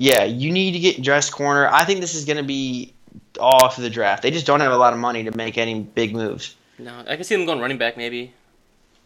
[0.00, 1.68] Yeah, you need to get dressed corner.
[1.68, 2.94] I think this is going to be
[3.34, 4.22] for the draft.
[4.22, 6.56] They just don't have a lot of money to make any big moves.
[6.78, 8.32] No, I can see them going running back maybe.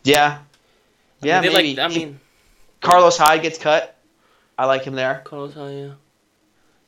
[0.04, 0.38] Yeah,
[1.20, 1.74] I yeah, mean, maybe.
[1.74, 2.20] Like, I mean,
[2.80, 3.96] Carlos Hyde gets cut.
[4.56, 5.22] I like him there.
[5.24, 5.94] Carlos, hell yeah.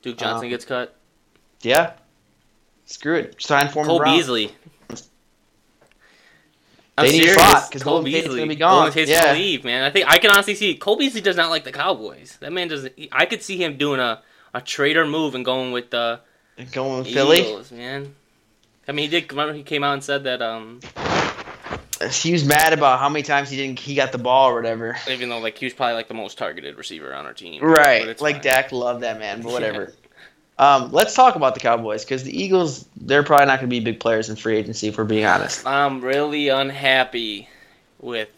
[0.03, 0.95] Duke Johnson Um, gets cut.
[1.63, 1.95] Yeah,
[2.85, 3.43] screw it.
[3.43, 3.85] Sign for.
[3.85, 4.05] Cole.
[4.05, 4.55] Beasley.
[6.99, 7.35] They I'm need a serious.
[7.43, 8.39] spot, 'cause Cole Golden Tate's Beasley.
[8.41, 8.75] gonna be gone.
[8.77, 9.25] Golden Tate's Yeah.
[9.27, 9.83] gonna leave, man.
[9.85, 12.39] I think I can honestly see Cole Beasley does not like the Cowboys.
[12.41, 12.95] That man doesn't.
[12.97, 14.23] he- I could see him doing a,
[14.55, 16.21] a trader move and going with the
[16.73, 17.55] Going with Philly.
[17.71, 18.15] Man.
[18.89, 19.31] I mean, he did.
[19.31, 20.41] Remember, he came out and said that.
[20.41, 20.81] Um,
[22.13, 23.79] He was mad about how many times he didn't.
[23.79, 24.97] He got the ball or whatever.
[25.11, 27.63] even though like he was probably like the most targeted receiver on our team.
[27.63, 28.43] Right, like fine.
[28.43, 29.93] Dak loved that man, but whatever.
[30.59, 32.87] Um, let's talk about the Cowboys because the Eagles.
[32.97, 35.67] They're probably not going to be big players in free agency, if we're being honest.
[35.67, 37.49] I'm really unhappy
[38.01, 38.29] with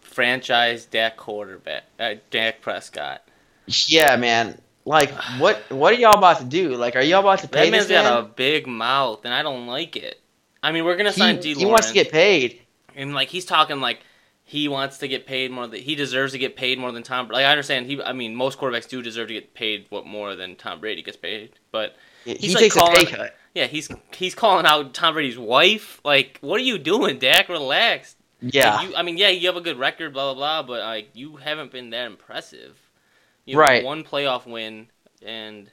[0.00, 3.22] franchise Dak quarterback, uh, Dak Prescott.
[3.66, 4.60] Yeah, man.
[4.84, 6.76] Like, what what are y'all about to do?
[6.76, 8.04] Like, are y'all about to pay That man's this man?
[8.04, 10.20] got a big mouth, and I don't like it.
[10.62, 11.54] I mean, we're gonna sign D.
[11.54, 12.60] he, he wants to get paid.
[12.94, 14.00] and like he's talking like
[14.48, 17.26] he wants to get paid more than he deserves to get paid more than Tom.
[17.28, 18.00] Like I understand he.
[18.00, 21.16] I mean, most quarterbacks do deserve to get paid what more than Tom Brady gets
[21.16, 23.36] paid, but He He's like takes a pay calling- cut.
[23.54, 26.00] yeah, he's he's calling out Tom Brady's wife.
[26.04, 27.48] Like, what are you doing, Dak?
[27.48, 28.14] Relax.
[28.40, 30.80] Yeah, Like, you, I mean, yeah, you have a good record, blah blah blah, but
[30.84, 32.78] like you haven't been that impressive.
[33.46, 33.82] You Right.
[33.84, 34.88] one playoff win,
[35.24, 35.70] and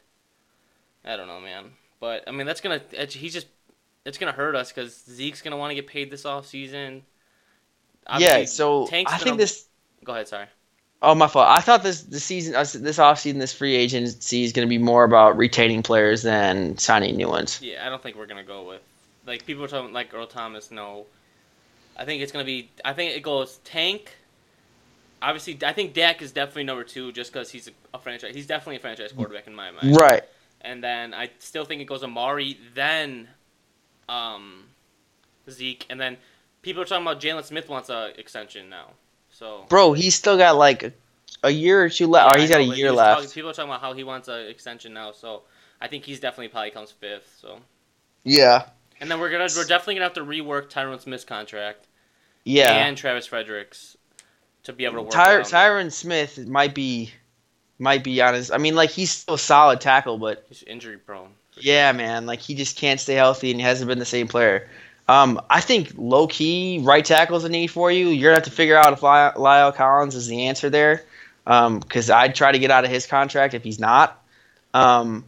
[1.06, 1.72] I don't know, man.
[2.00, 3.48] But I mean, that's gonna it's, he's just
[4.06, 7.04] it's gonna hurt us because Zeke's gonna want to get paid this off season.
[8.18, 8.46] Yeah.
[8.46, 9.66] So I think this.
[10.04, 10.48] Go ahead, sorry.
[11.02, 11.48] Oh my fault.
[11.50, 14.78] I thought this the season, uh, this offseason, this free agency is going to be
[14.78, 17.62] more about retaining players than signing new ones.
[17.62, 18.82] Yeah, I don't think we're gonna go with
[19.26, 20.72] like people are talking like Earl Thomas.
[20.72, 21.06] No,
[21.98, 22.70] I think it's gonna be.
[22.84, 24.16] I think it goes Tank.
[25.22, 28.36] Obviously, I think Dak is definitely number two just because he's a, a franchise.
[28.36, 29.96] He's definitely a franchise quarterback in my mind.
[29.96, 30.24] Right.
[30.62, 33.28] And then I still think it goes Amari, then
[34.10, 34.66] um,
[35.50, 36.18] Zeke, and then
[36.64, 38.88] people are talking about Jaylon Smith wants a extension now.
[39.30, 40.94] So Bro, he's still got like a,
[41.44, 42.32] a year or two left.
[42.36, 43.20] Yeah, or he's got know, a year left.
[43.22, 45.12] talking- people are talking about how he wants an extension now.
[45.12, 45.44] So
[45.80, 47.38] I think he's definitely probably comes fifth.
[47.40, 47.60] So.
[48.24, 48.66] yeah.
[49.02, 51.88] And then we're gonna we're definitely gonna have to rework Tyron Smith's contract
[52.46, 52.72] Yeah.
[52.86, 53.98] and Travis Frederick's
[54.64, 55.12] to be able to work.
[55.12, 55.42] Ty-.
[55.42, 57.12] Tyron Smith might be
[57.80, 58.54] might be honest.
[58.54, 61.32] I mean, like he's still a solid tackle, but He's injury prone.
[61.60, 64.70] yeah, man, like he just can't stay healthy and he hasn't been the same player.
[65.08, 68.08] Um, I think low key right tackle is a need for you.
[68.08, 71.04] You're gonna have to figure out if Ly- La'el Collins is the answer there,
[71.46, 74.24] because I'd try to get out of his contract if he's not.
[74.74, 75.26] Um,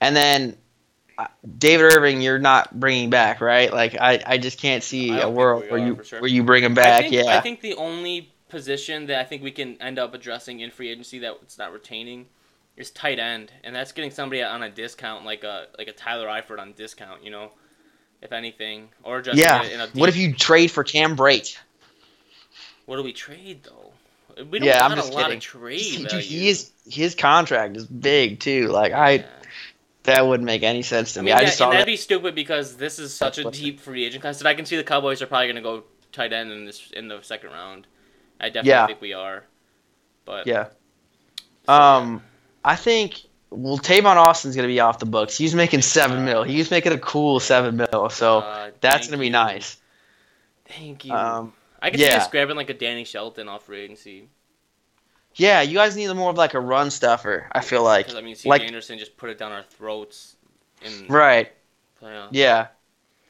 [0.00, 0.56] and then
[1.18, 1.26] uh,
[1.58, 3.70] David Irving, you're not bringing back, right?
[3.70, 6.20] Like I, I just can't see a world where you sure.
[6.20, 7.02] where you bring him I back.
[7.02, 10.60] think, yeah, I think the only position that I think we can end up addressing
[10.60, 12.26] in free agency that it's not retaining
[12.76, 16.26] is tight end, and that's getting somebody on a discount, like a like a Tyler
[16.26, 17.22] Eifert on discount.
[17.22, 17.50] You know,
[18.22, 19.62] if anything, or just yeah.
[19.62, 19.86] it in a.
[19.88, 21.56] What if you trade for Cam Brate?
[22.86, 23.92] What do we trade though?
[24.44, 25.38] We don't Yeah, I'm just a lot kidding.
[25.38, 26.24] of trade He, dude, value.
[26.24, 28.68] he is his contract is big too.
[28.68, 29.26] Like I, Yeah.
[30.04, 31.26] that wouldn't make any sense to I me.
[31.26, 31.90] mean, I that, just saw and that'd that.
[31.90, 34.76] be stupid because this is such a deep free agent class that I can see
[34.76, 37.86] the Cowboys are probably going to go tight end in this in the second round.
[38.40, 38.86] I definitely Yeah.
[38.86, 39.44] think we are.
[40.24, 40.68] But Yeah.
[41.66, 42.22] so, Um,
[42.64, 45.36] I think well, Tavon Austin's gonna be off the books.
[45.36, 46.42] He's making seven mil.
[46.42, 48.08] He's making a cool seven mil.
[48.10, 49.32] So Uh, that's gonna be you.
[49.32, 49.76] nice.
[50.66, 51.12] Thank you.
[51.12, 52.16] Um, I could see yeah.
[52.18, 54.28] us grabbing like a Danny Shelton off free agency.
[55.34, 57.48] yeah, you guys need more of like a run stuffer.
[57.52, 58.06] I feel like.
[58.06, 60.36] Because I mean, CJ like- Anderson just put it down our throats
[60.82, 61.52] in Right.
[62.02, 62.28] playoffs.
[62.32, 62.68] Yeah.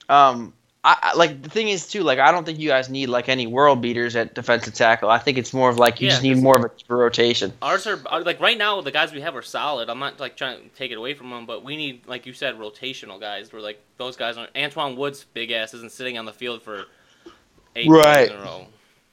[0.08, 0.52] Um.
[0.82, 2.02] I, like the thing is too.
[2.02, 5.10] Like I don't think you guys need like any world beaters at defensive tackle.
[5.10, 7.52] I think it's more of like you Yeah, just need more of a rotation.
[7.60, 9.90] Ours are are- like right now the guys we have are solid.
[9.90, 12.32] I'm not like trying to take it away from them, but we need like you
[12.32, 13.52] said rotational guys.
[13.52, 16.84] Where like those guys are Antwaun Woods, big ass, isn't sitting on the field for
[17.76, 18.30] eight Right.
[18.30, 18.66] in a row.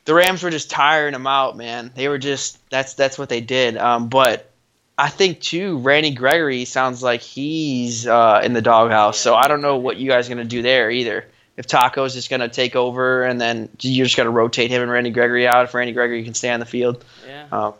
[0.05, 1.91] the Rams were just tiring him out, man.
[1.95, 3.75] They were just that's that's what they did.
[3.75, 4.49] Um, but
[4.97, 9.19] I think too, Randy Gregory sounds like he's uh, in the doghouse.
[9.19, 11.25] So I don't know what you guys are gonna do there either.
[11.57, 15.09] If Taco's just gonna take over and then you're just gonna rotate him and Randy
[15.09, 17.03] Gregory out if Randy Gregory can stay on the field.
[17.27, 17.47] Yeah.
[17.51, 17.73] Um,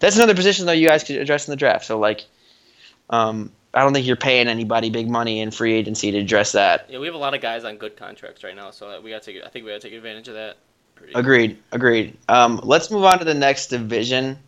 [0.00, 1.84] that's another position though you guys could address in the draft.
[1.86, 2.24] So like,
[3.10, 6.86] um, I don't think you're paying anybody big money in free agency to address that.
[6.88, 9.22] Yeah, we have a lot of guys on good contracts right now, so we got
[9.22, 9.42] to take.
[9.44, 10.56] I think we got to take advantage of that.
[11.14, 11.58] Agreed.
[11.72, 12.16] Agreed.
[12.28, 14.38] Um, let's move on to the next division.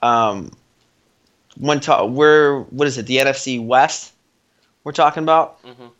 [0.00, 0.52] Um,
[1.56, 3.06] when ta- we're what is it?
[3.06, 4.12] The NFC West.
[4.84, 5.60] We're talking about.
[5.64, 5.90] Mhm.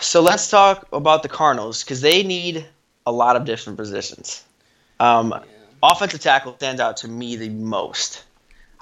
[0.00, 2.66] So let's talk about the Cardinals because they need
[3.06, 4.44] a lot of different positions.
[4.98, 5.40] Um, Yeah.
[5.82, 8.24] offensive tackle stands out to me the most.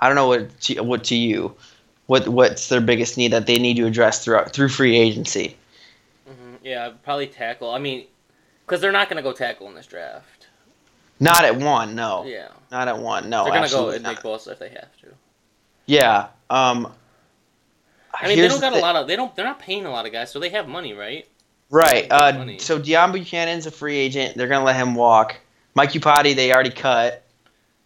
[0.00, 1.54] I don't know what to, what to you.
[2.06, 5.56] What what's their biggest need that they need to address throughout through free agency?
[6.26, 7.70] hmm Yeah, probably tackle.
[7.70, 8.06] I mean,
[8.64, 10.46] because they're not going to go tackle in this draft.
[11.20, 12.24] Not at one, no.
[12.24, 13.44] Yeah, Not at one, no.
[13.44, 14.10] they're going to go and not.
[14.14, 15.08] Nick Bosa if they have to.
[15.86, 16.28] Yeah.
[16.48, 16.92] Um,
[18.14, 19.06] I mean, they don't the got thi- a lot of.
[19.06, 19.34] They don't.
[19.34, 21.26] They're not paying a lot of guys, so they have money, right?
[21.70, 22.10] Right.
[22.10, 22.58] Uh, money.
[22.58, 24.36] so Deone Bucannon's a free agent.
[24.36, 25.36] They're gonna let him walk.
[25.74, 27.22] Mike Iupati they already cut.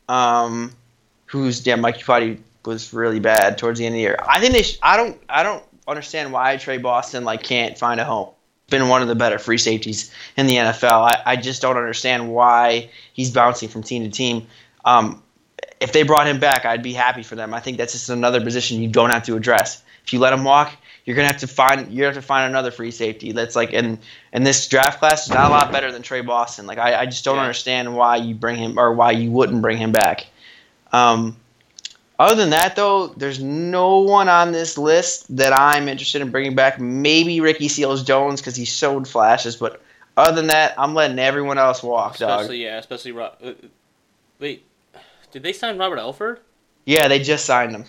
[0.08, 0.72] Um,
[1.26, 1.76] who's yeah?
[1.76, 4.18] Mike Iupati was really bad towards the end of the year.
[4.26, 4.62] I think they.
[4.62, 5.20] Sh- I don't.
[5.28, 8.28] I don't understand why Tre Boston like can't find a home.
[8.70, 11.10] Been one of the better free safeties in the NFL.
[11.10, 14.46] I, I just don't understand why he's bouncing from team to team.
[14.84, 15.22] Um,
[15.80, 17.52] if they brought him back, I'd be happy for them.
[17.52, 19.82] I think that's just another position you don't have to address.
[20.04, 20.72] If you let him walk,
[21.04, 23.32] you're gonna have to find you have to find another free safety.
[23.32, 23.98] That's like and
[24.32, 26.66] and this draft class is not a lot better than Tre Boston.
[26.66, 27.42] Like I, I just don't Yeah.
[27.42, 30.26] understand why you bring him or why you wouldn't bring him back.
[30.92, 31.36] Um,
[32.18, 36.54] other than that, though, there's no one on this list that I'm interested in bringing
[36.54, 36.78] back.
[36.78, 39.82] Maybe Ricky Seals Jones because he showed flashes, but
[40.16, 42.52] other than that, I'm letting everyone else walk, dog.
[42.52, 43.36] Yeah, especially Rob.
[43.42, 43.52] Uh,
[44.38, 44.64] wait,
[45.32, 46.40] did they sign Robert Alford?
[46.84, 47.86] Yeah, they just signed him.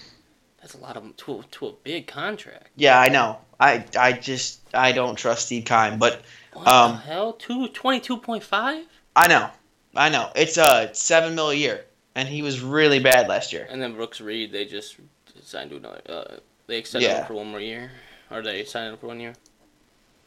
[0.63, 2.69] That's a lot of to to a big contract.
[2.77, 3.37] Yeah, I know.
[3.59, 6.21] I I just I don't trust Steve Keim, but
[6.53, 7.33] What Um, the hell?
[7.33, 9.49] Two twenty two point five, I know,
[9.93, 10.31] I know.
[10.35, 11.83] It's uh seven mil a year,
[12.15, 13.67] and he was really bad last year.
[13.69, 14.95] and then Brooks Reed they just
[15.43, 16.01] signed to another.
[16.07, 16.35] Uh,
[16.67, 17.19] they extended Yeah.
[17.19, 17.91] him for one more year,
[18.31, 19.33] or they signed him for one year.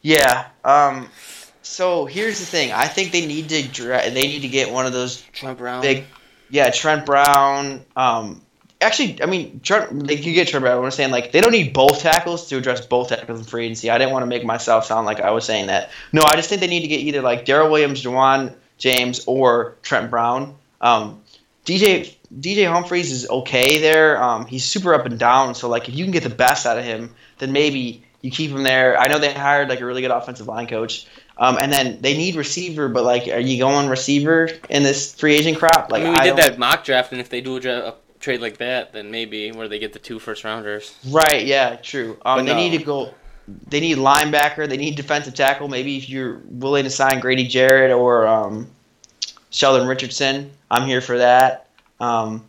[0.03, 0.49] Yeah.
[0.63, 1.09] Um.
[1.63, 2.71] So here's the thing.
[2.71, 5.81] I think they need to dra- they need to get one of those Trent Brown.
[5.81, 6.05] big,
[6.51, 7.83] yeah, Trent Brown.
[7.95, 8.43] Um.
[8.79, 10.83] Actually, I mean, Trent, they could get Trent Brown.
[10.83, 13.89] I'm saying like they don't need both tackles to address both tackles in free agency.
[13.89, 15.89] I didn't want to make myself sound like I was saying that.
[16.13, 19.75] No, I just think they need to get either like Daryl Williams, Ja'Wuan James, or
[19.81, 20.55] Trent Brown.
[20.79, 21.21] Um,
[21.65, 24.21] DJ DJ Humphries is okay there.
[24.21, 25.55] Um, he's super up and down.
[25.55, 28.51] So like if you can get the best out of him, then maybe you keep
[28.51, 28.97] him there.
[28.99, 31.07] I know they hired like a really good offensive line coach.
[31.39, 35.35] Um, and then they need receiver, but like, are you going receiver in this free
[35.35, 35.91] agent crop?
[35.91, 37.87] Like, I mean, we did don't- that mock draft, and if they do a, dra-
[37.89, 40.95] a trade like that, then maybe where they get the two first rounders.
[41.09, 41.45] Right?
[41.45, 42.17] Yeah, true.
[42.25, 42.57] Um, they no.
[42.57, 43.13] need to go.
[43.69, 44.67] They need linebacker.
[44.67, 45.67] They need defensive tackle.
[45.67, 48.67] Maybe if you're willing to sign Grady Jarrett or um,
[49.51, 51.69] Sheldon Richardson, I'm here for that.
[51.99, 52.43] Um,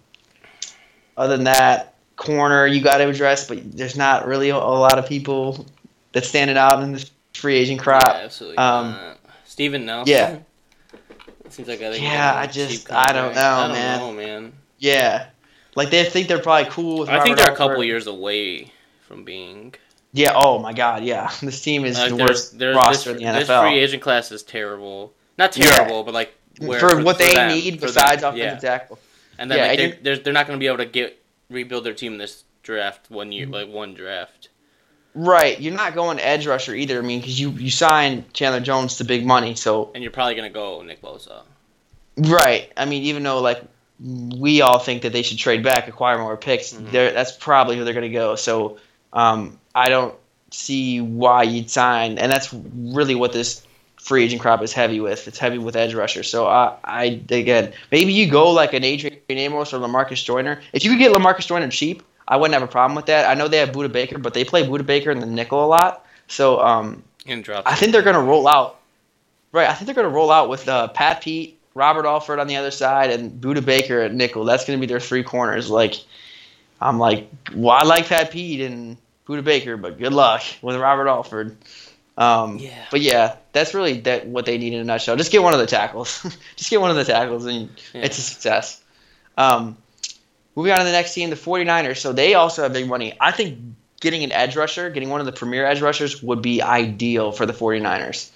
[1.17, 4.99] other than that, corner you got to address, but there's not really a, a lot
[4.99, 5.67] of people
[6.13, 8.03] that standing out in this free agent crop.
[8.05, 8.59] Yeah, absolutely.
[8.59, 8.97] um.
[9.45, 10.13] Steven Nelson.
[10.15, 10.39] yeah.
[11.45, 13.99] It seems like I think Yeah, I just- I don't know, I don't man.
[13.99, 14.53] know, man.
[14.79, 15.27] Yeah,
[15.79, 16.99] like they think they're probably cool.
[17.01, 18.71] With I think they're a couple years away
[19.03, 19.75] from being.
[20.13, 20.33] Yeah.
[20.35, 21.05] Oh my God.
[21.05, 21.31] Yeah.
[21.41, 23.47] This team is Like, the there's- worst there's roster this, in the NFL.
[23.47, 25.13] This free agent class is terrible.
[25.39, 25.67] Not Yeah.
[25.67, 28.71] terrible, but like where, for, what they them, need for besides them, offensive yeah.
[28.71, 28.99] tackle.
[29.39, 31.85] And then Yeah, like, they're, they're they're not going to be able to get rebuild
[31.85, 34.49] their team this draft one year, like one draft.
[35.15, 35.61] Right.
[35.61, 36.99] You're not going edge rusher either.
[36.99, 39.55] I mean, because you you signed Chandler Jones to big money.
[39.55, 41.43] So And you're probably going to go Nick Bosa.
[42.17, 42.73] right.
[42.77, 43.63] I mean, even though like
[44.01, 46.91] we all think that they should trade back, acquire more picks, Mhm.
[46.91, 48.37] they're that's probably who they're going to go.
[48.37, 48.79] So
[49.13, 50.15] um, I don't
[50.51, 53.63] see why you'd sign, and that's really what this
[53.97, 55.27] free agent crop is heavy with.
[55.29, 56.31] It's heavy with edge rushers.
[56.31, 60.61] So I, I again, maybe you go like an Adrian Amos or Lamarcus Joyner.
[60.73, 63.29] If you could get Lamarcus Joyner cheap, I wouldn't have a problem with that.
[63.29, 65.67] I know they have Budda Baker, but they play Budda Baker in the nickel a
[65.67, 66.07] lot.
[66.29, 67.03] So um.
[67.67, 68.77] I think they're going to roll out.
[69.53, 72.47] Right, I think they're going to roll out with uh, Pat Pete, Robert Alford on
[72.47, 74.45] the other side, and Budda Baker at nickel.
[74.45, 75.71] That's going to be their three corners.
[75.71, 75.95] Like,
[76.81, 81.09] I'm like, well, I like Pat Pete and Budda Baker, but good luck with Robert
[81.09, 81.57] Alford.
[82.17, 82.85] Um, Yeah.
[82.91, 85.17] But yeah, that's really that what they need in a nutshell.
[85.17, 86.23] Just get one of the tackles.
[86.57, 88.03] Just get one of the tackles, and Yeah.
[88.03, 88.83] it's a success.
[89.37, 89.77] Um,
[90.57, 91.99] moving on to the next team, the 49ers.
[91.99, 93.15] So they also have big money.
[93.21, 93.59] I think
[94.01, 97.47] getting an edge rusher, getting one of the premier edge rushers, would be ideal for
[97.47, 98.31] the 49ers.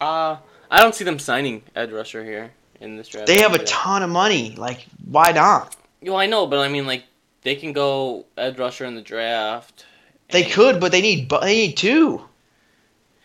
[0.00, 0.36] Uh,
[0.70, 3.26] I don't see them signing edge rusher here in this draft.
[3.26, 4.54] They have a ton of money.
[4.56, 5.76] Like, why not?
[6.02, 7.04] Well, I know, but I mean, like,
[7.42, 9.84] they can go edge rusher in the draft.
[10.30, 12.22] They could, but they need they need two.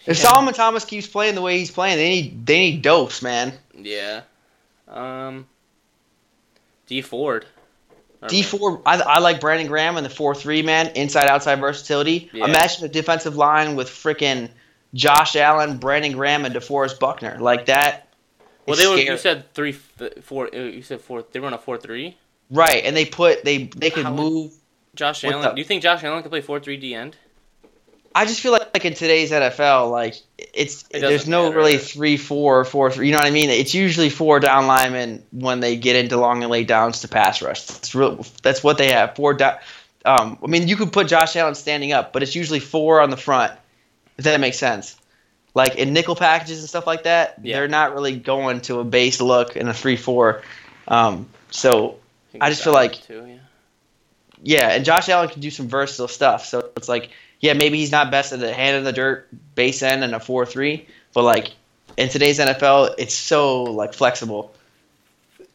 [0.06, 0.24] If Yeah.
[0.24, 3.54] Solomon Thomas keeps playing the way he's playing, they need they need dose, man.
[3.74, 4.22] Yeah.
[4.88, 5.46] Um.
[6.88, 7.46] Dee Ford.
[8.28, 12.30] D four, I, I like Brandon Graham and the four three man inside outside versatility.
[12.34, 12.46] Yeah.
[12.46, 14.50] Imagine a defensive line with freaking
[14.96, 18.08] Josh Allen, Brandon Graham, and DeForest Buckner like that.
[18.66, 18.96] Well, they were.
[18.98, 19.10] scary.
[19.12, 20.50] You said three, four.
[20.52, 21.24] uh, You said four.
[21.32, 22.18] They run a four three.
[22.50, 24.54] right, and they put they they could How- move.
[24.96, 25.42] Josh Allen.
[25.42, 27.16] the- Do you think Josh Allen can play four three D end?
[28.18, 30.16] I just feel like, like in today's NFL, like
[30.54, 31.58] it's It there's no matter.
[31.58, 33.08] really three four four three.
[33.08, 33.50] You know what I mean?
[33.50, 37.42] It's usually four down linemen when they get into long and late downs to pass
[37.42, 37.66] rush.
[37.66, 38.26] That's real.
[38.42, 39.16] That's what they have.
[39.18, 39.58] Four down.
[40.06, 43.10] Um, I mean, you could put Josh Allen standing up, but it's usually four on
[43.10, 43.52] the front.
[44.18, 44.96] If that makes sense.
[45.54, 47.58] Like in nickel packages and stuff like that, Yeah.
[47.60, 50.42] they're not really going to a base look in a three four.
[50.88, 51.98] Um, so
[52.40, 53.38] I just feel like- Too, yeah.
[54.44, 56.46] yeah, and Josh Allen can do some versatile stuff.
[56.46, 57.10] So it's like,
[57.40, 60.20] yeah, maybe he's not best at the hand in the dirt base end and a
[60.20, 61.52] four three, but like
[61.98, 64.54] in today's NFL, it's so like flexible.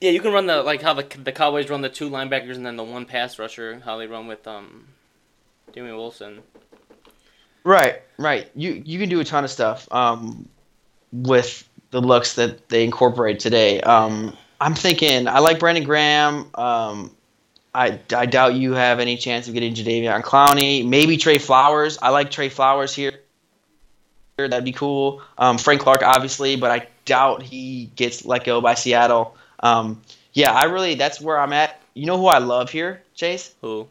[0.00, 2.64] Yeah, you can run the like how the the Cowboys run the two linebackers and
[2.64, 3.80] then the one pass rusher.
[3.84, 4.86] How they run with um,
[5.74, 6.40] Jimmy Wilson.
[7.64, 8.50] Right, right.
[8.54, 10.48] You you can do a ton of stuff um,
[11.12, 13.80] with the looks that they incorporate today.
[13.80, 16.50] Um, I'm thinking I like Brandon Graham.
[16.54, 17.11] Um,
[17.74, 20.86] I, I doubt you have any chance of getting Jadeveon Clowney.
[20.86, 21.98] Maybe Trey Flowers.
[22.02, 23.20] I like Trey Flowers here.
[24.36, 25.22] That'd be cool.
[25.38, 29.36] Um, Frank Clark, obviously, but I doubt he gets let go by Seattle.
[29.61, 30.00] Um,
[30.32, 31.80] yeah, I really that's where I'm at.
[31.94, 33.54] You know who I love here, Chase?
[33.61, 33.88] Who?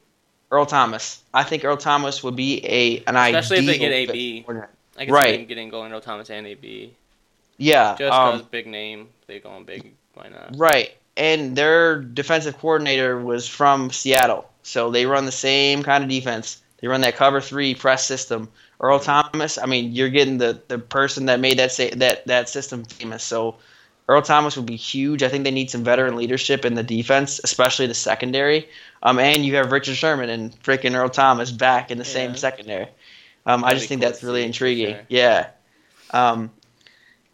[0.52, 1.22] Earl Thomas.
[1.34, 4.45] I think Earl Thomas would be a an Especially if they get AB.
[4.97, 5.30] I can Right.
[5.30, 6.93] see them getting going Earl Thomas and AB.
[7.58, 9.93] Yeah, Just um, big name, they going big.
[10.14, 10.56] Why not?
[10.58, 10.91] right.
[11.18, 16.62] And their defensive coordinator was from Seattle, so they run the same kind of defense.
[16.80, 18.47] They run that cover three press system.
[18.80, 19.58] Earl Thomas.
[19.58, 23.24] I mean, you're getting the, the person that made that say, that that system famous.
[23.24, 23.56] So
[24.10, 25.22] Earl Thomas would be huge.
[25.22, 28.68] I think they need some veteran leadership in the defense, especially the secondary.
[29.03, 32.88] Um, and you have Richard Sherman and freaking Earl Thomas back in the same secondary.
[33.45, 34.95] Um, I just think cool that's really intriguing.
[34.95, 35.05] sure.
[35.10, 35.49] Yeah.
[36.10, 36.49] Um,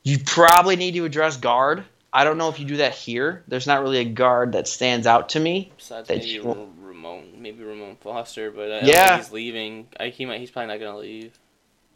[0.03, 1.85] you probably need to address guard.
[2.11, 3.43] I don't know if you do that here.
[3.47, 5.71] There's not really a guard that stands out to me.
[5.77, 9.15] Besides That maybe you- Ramon, maybe Ramon Foster, but I Yeah.
[9.15, 9.87] he's leaving.
[9.97, 10.41] I, he might.
[10.41, 11.39] He's probably not gonna leave.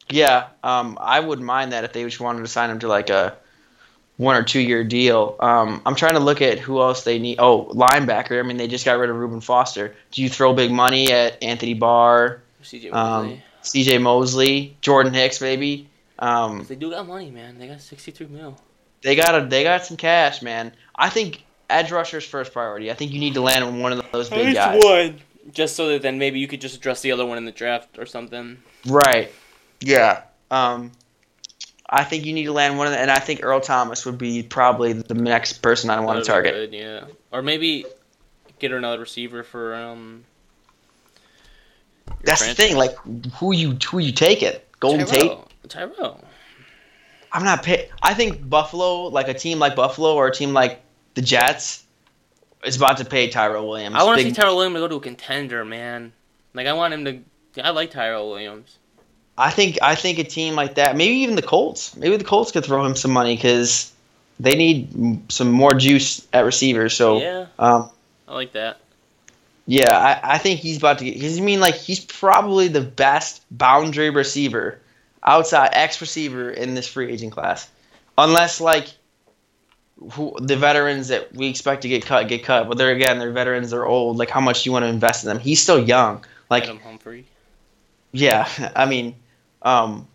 [0.10, 3.10] Yeah, um, I wouldn't mind that if they just wanted to sign him to like
[3.10, 3.36] a
[4.20, 5.38] one or two year deal.
[5.40, 7.40] Um, I'm trying to look at who else they need.
[7.40, 8.38] Oh, linebacker.
[8.38, 9.96] I mean, they just got rid of Reuben Foster.
[10.12, 13.44] Do you throw big money at Anthony Barr, CJ um, Mosley.
[13.62, 13.98] C.J.
[14.00, 15.90] Mosley, Jordan Hicks, maybe?
[16.20, 17.58] Um, they do got money, man.
[17.58, 18.60] They got sixty-three mil.
[19.02, 20.74] they got a, they got some cash, man.
[20.96, 22.92] I think edge rusher's first priority.
[22.92, 24.84] I think you need to land on one of those big guys.
[24.84, 25.22] one.
[25.54, 27.98] Just so that then maybe you could just address the other one in the draft
[27.98, 28.62] or something.
[28.86, 29.32] Right.
[29.80, 30.24] Yeah.
[30.52, 30.92] Um,
[31.90, 34.20] I think you need to land one of them, and I think Earl Thomas would
[34.20, 36.54] be probably the next person I want to target.
[36.54, 37.06] good, yeah.
[37.32, 37.86] Or maybe
[38.60, 40.24] get another receiver for um.
[42.24, 42.78] That's the thing.
[42.78, 42.96] Like,
[43.34, 44.68] who you who you take it?
[44.80, 45.22] Golden Tate.
[45.22, 45.48] Tyrell.
[45.68, 46.24] Tyrell.
[47.32, 47.90] I'm not pay.
[48.02, 50.82] I think Buffalo, like a team like Buffalo or a team like
[51.14, 51.86] the Jets,
[52.64, 53.96] is about to pay Tyrell Williams.
[53.96, 56.14] I want to see Tyrell Williams go to a contender, man.
[56.54, 57.64] Like I want him to.
[57.64, 58.78] I like Tyrell Williams.
[59.40, 62.52] I think I think a team like that, maybe even the Colts, maybe the Colts
[62.52, 63.92] could throw him some money because
[64.40, 66.90] they need some more juice at receiver.
[66.90, 67.90] So, Yeah, um,
[68.28, 68.80] I like that.
[69.66, 71.14] yeah, I, I think he's about to get.
[71.14, 74.80] Because I mean, like he's probably the best boundary receiver,
[75.24, 77.70] outside X receiver in this free agent class,
[78.18, 78.88] unless like.
[80.14, 83.34] Who, the veterans that we expect to get cut get cut, but they're again they're
[83.34, 84.16] veterans, they're old.
[84.16, 85.40] Like how much do you want to invest in them?
[85.40, 86.24] He's still young.
[86.50, 87.26] Like Adam Humphries.
[88.14, 89.16] Yeah, I mean,
[89.62, 90.08] um,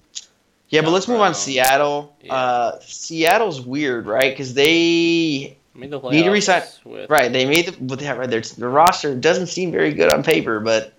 [0.68, 2.16] yeah, but let's move on to Seattle.
[2.20, 2.34] Yeah.
[2.34, 4.32] Uh, Seattle's weird, right?
[4.32, 9.14] Because they the Need to resign- with Right, they made the right, their, the roster
[9.14, 10.94] doesn't seem very good on paper, but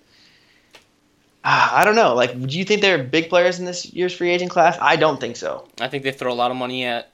[1.44, 2.14] uh, I don't know.
[2.14, 4.76] Like, do you think they're big players in this year's free agent class?
[4.80, 5.68] I don't think so.
[5.80, 7.10] I think they throw a lot of money at.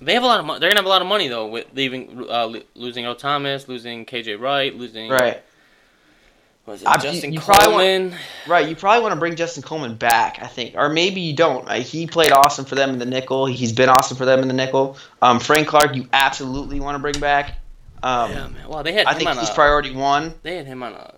[0.00, 0.60] They have a lot of money.
[0.60, 4.04] They're gonna have a lot of money though, with leaving, uh, losing Earl Thomas, losing
[4.04, 5.42] KJ Wright, losing Right,
[6.66, 8.14] Was it I- you- Justin you want- Coleman?
[8.48, 8.68] right.
[8.68, 11.64] You probably want to bring Justin Coleman back, I think, or maybe you don't.
[11.64, 13.46] Like, he played awesome for them in the nickel.
[13.46, 14.96] He's been awesome for them in the nickel.
[15.22, 17.58] Um, Frank Clark, you absolutely want to bring back.
[18.02, 18.68] Um, yeah, man.
[18.68, 19.54] Well, they had I think he's a.
[19.54, 20.34] priority one.
[20.42, 21.14] they had him on a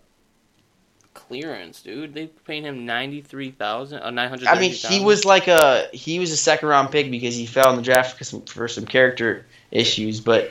[1.15, 2.15] clearance, dude.
[2.15, 4.49] They paying him ninety three thousand, uh, nine hundred.
[4.49, 7.71] I mean, he was like a he was a second round pick because he fell
[7.71, 10.21] in the draft for some, for some character issues.
[10.21, 10.51] But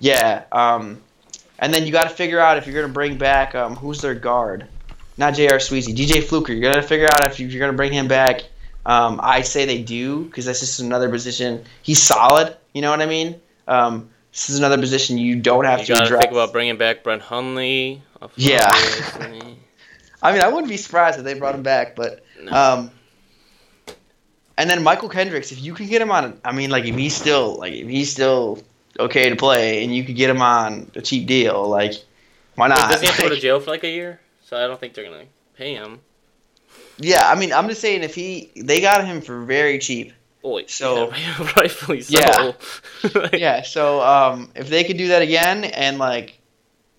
[0.00, 1.02] yeah, um,
[1.58, 4.14] and then you got to figure out if you're gonna bring back um, who's their
[4.14, 4.66] guard,
[5.16, 5.58] not J.R.
[5.58, 6.52] Sweezy, DJ Fluker.
[6.52, 8.42] You're gonna figure out if you're gonna bring him back.
[8.84, 11.64] Um, I say they do because that's just another position.
[11.82, 12.56] He's solid.
[12.72, 13.40] You know what I mean?
[13.66, 16.20] Um, this is another position you don't have You to gotta address.
[16.20, 18.02] think about bringing back Brett Hundley.
[18.36, 18.70] Yeah.
[20.22, 22.52] I mean, I wouldn't be surprised if they brought him back, but No.
[22.52, 22.90] Um,
[24.58, 27.14] and then Mychal Kendricks, if you can get him on, I mean, like if he's
[27.14, 28.58] still like if he's still
[28.98, 31.94] okay to play, and you could get him on a cheap deal, like
[32.54, 32.90] why not?
[32.90, 34.20] Does he have to go to jail for like a year?
[34.44, 35.24] So I don't think they're gonna
[35.56, 36.00] pay him.
[36.98, 40.12] yeah, I mean, I'm just saying if he they got him for very cheap.
[40.42, 42.18] Boy, So- yeah, rightfully so.
[42.18, 42.52] Yeah.
[43.14, 46.38] Like, Yeah, so um, if they could do that again and like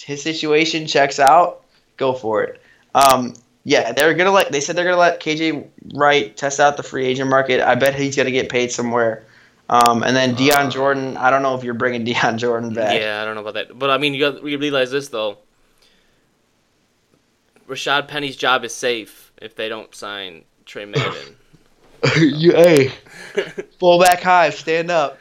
[0.04, 1.64] his situation checks out,
[1.96, 2.62] go for it.
[2.94, 3.34] Um,
[3.64, 4.52] yeah, they're gonna let.
[4.52, 7.62] They said they're gonna let KJ Wright test out the free agent market.
[7.62, 9.24] I bet he's gonna get paid somewhere.
[9.70, 10.70] Um, and then Dion Uh.
[10.70, 11.18] Jordan.
[11.18, 13.00] I don't know if you're bringing Dion Jordan back.
[13.00, 15.40] Yeah, I don't know about that, but I mean, you you realize this though.
[17.68, 21.36] Rashaad Penny's job is safe if they don't sign Tre Madden.
[22.18, 22.92] you, hey,
[23.80, 25.18] fullback high, stand up.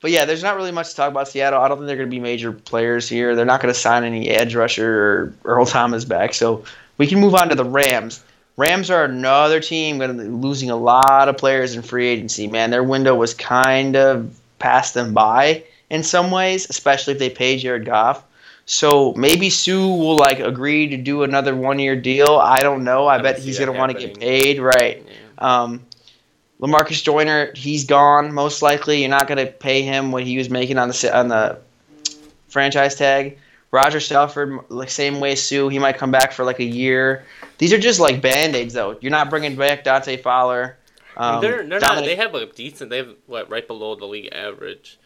[0.00, 1.60] But yeah, there's not really much to talk about Seattle.
[1.60, 3.34] I don't think they're going to be major players here.
[3.34, 6.34] They're not going to sign any edge rusher or Earl Thomas back.
[6.34, 6.62] So
[6.98, 8.22] we can move on to the Rams.
[8.58, 12.48] Rams are another team losing a lot of players in free agency.
[12.48, 17.30] Man, their window was kind of passed them by in some ways, especially if they
[17.30, 18.24] pay Jared Goff.
[18.66, 22.36] So maybe Suh will like agree to do another one year deal.
[22.42, 23.06] I don't know.
[23.06, 25.06] I, I bet he's going to want to get paid, right?
[25.06, 25.62] Yeah.
[25.62, 25.86] Um,
[26.60, 29.02] Lamarcus Joyner, he's gone most likely.
[29.02, 31.60] You're not going to pay him what he was making on the on the
[32.48, 33.38] franchise tag.
[33.70, 37.24] Rodger Saffold, like same way Suh, he might come back for like a year.
[37.58, 38.96] These are just like band aids, though.
[39.00, 40.78] You're not bringing back Dante Fowler.
[41.16, 42.04] Um, they're they're not.
[42.04, 42.90] They have a decent.
[42.90, 44.98] They have what right below the league average,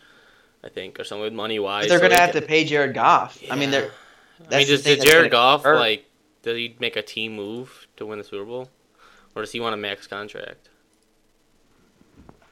[0.63, 1.89] I think, or something money wise.
[1.89, 3.43] they're going to have to pay Jared Goff.
[3.51, 3.91] I mean, they're.
[4.51, 5.79] I mean, does, does Jared Goff hurt.
[5.79, 6.05] like?
[6.43, 8.69] Does he make a team move to win the Super Bowl,
[9.35, 10.69] or does he want a max contract?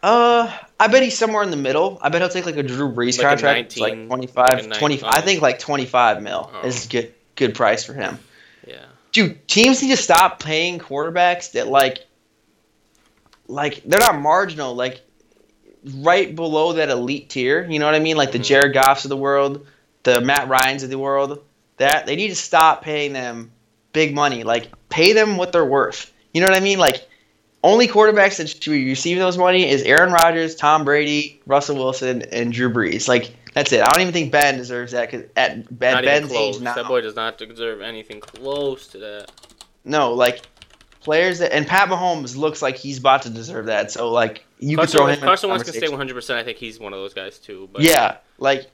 [0.03, 1.99] Uh, I bet he's somewhere in the middle.
[2.01, 4.37] I bet he'll take like a Drew Brees Like contract, 19, like 25,
[4.67, 6.67] like a 20 I think like 25 mil Oh.
[6.67, 8.19] is good good price for him.
[8.67, 8.85] Yeah.
[9.13, 12.07] dude, teams need to stop paying quarterbacks that like,
[13.49, 15.01] like they're not marginal, like
[15.97, 17.67] right below that elite tier.
[17.69, 18.17] You know what I mean?
[18.17, 18.45] Like the Mhm.
[18.45, 19.67] Jared Goffs of the world,
[20.03, 21.43] the Matt Ryan's of the world.
[21.79, 23.51] That they need to stop paying them
[23.93, 24.45] big money.
[24.45, 26.13] Like pay them what they're worth.
[26.33, 26.79] You know what I mean?
[26.79, 27.09] Like
[27.63, 32.23] only quarterbacks that should be receiving those money is Aaron Rodgers, Tom Brady, Russell Wilson,
[32.33, 33.07] and Drew Brees.
[33.09, 33.83] Like that's it.
[33.83, 35.11] I don't even think Ben deserves that.
[35.11, 38.99] Cause at Ben, Not Ben's age now, That boy does not deserve anything close to
[38.99, 39.31] that.
[39.85, 40.43] no, like
[41.01, 43.91] players that and Pat Mahomes looks like he's about to deserve that.
[43.91, 45.15] So like you could throw him.
[45.15, 46.15] if Carson Wentz can stay 100.
[46.15, 47.69] percent I think he's one of those guys too.
[47.73, 48.71] But Yeah, like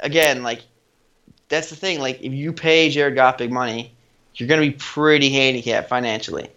[0.00, 0.62] again, like
[1.48, 2.00] that's the thing.
[2.00, 3.92] Like if you pay Jared Goff big money,
[4.34, 6.48] you're gonna be pretty handicapped financially.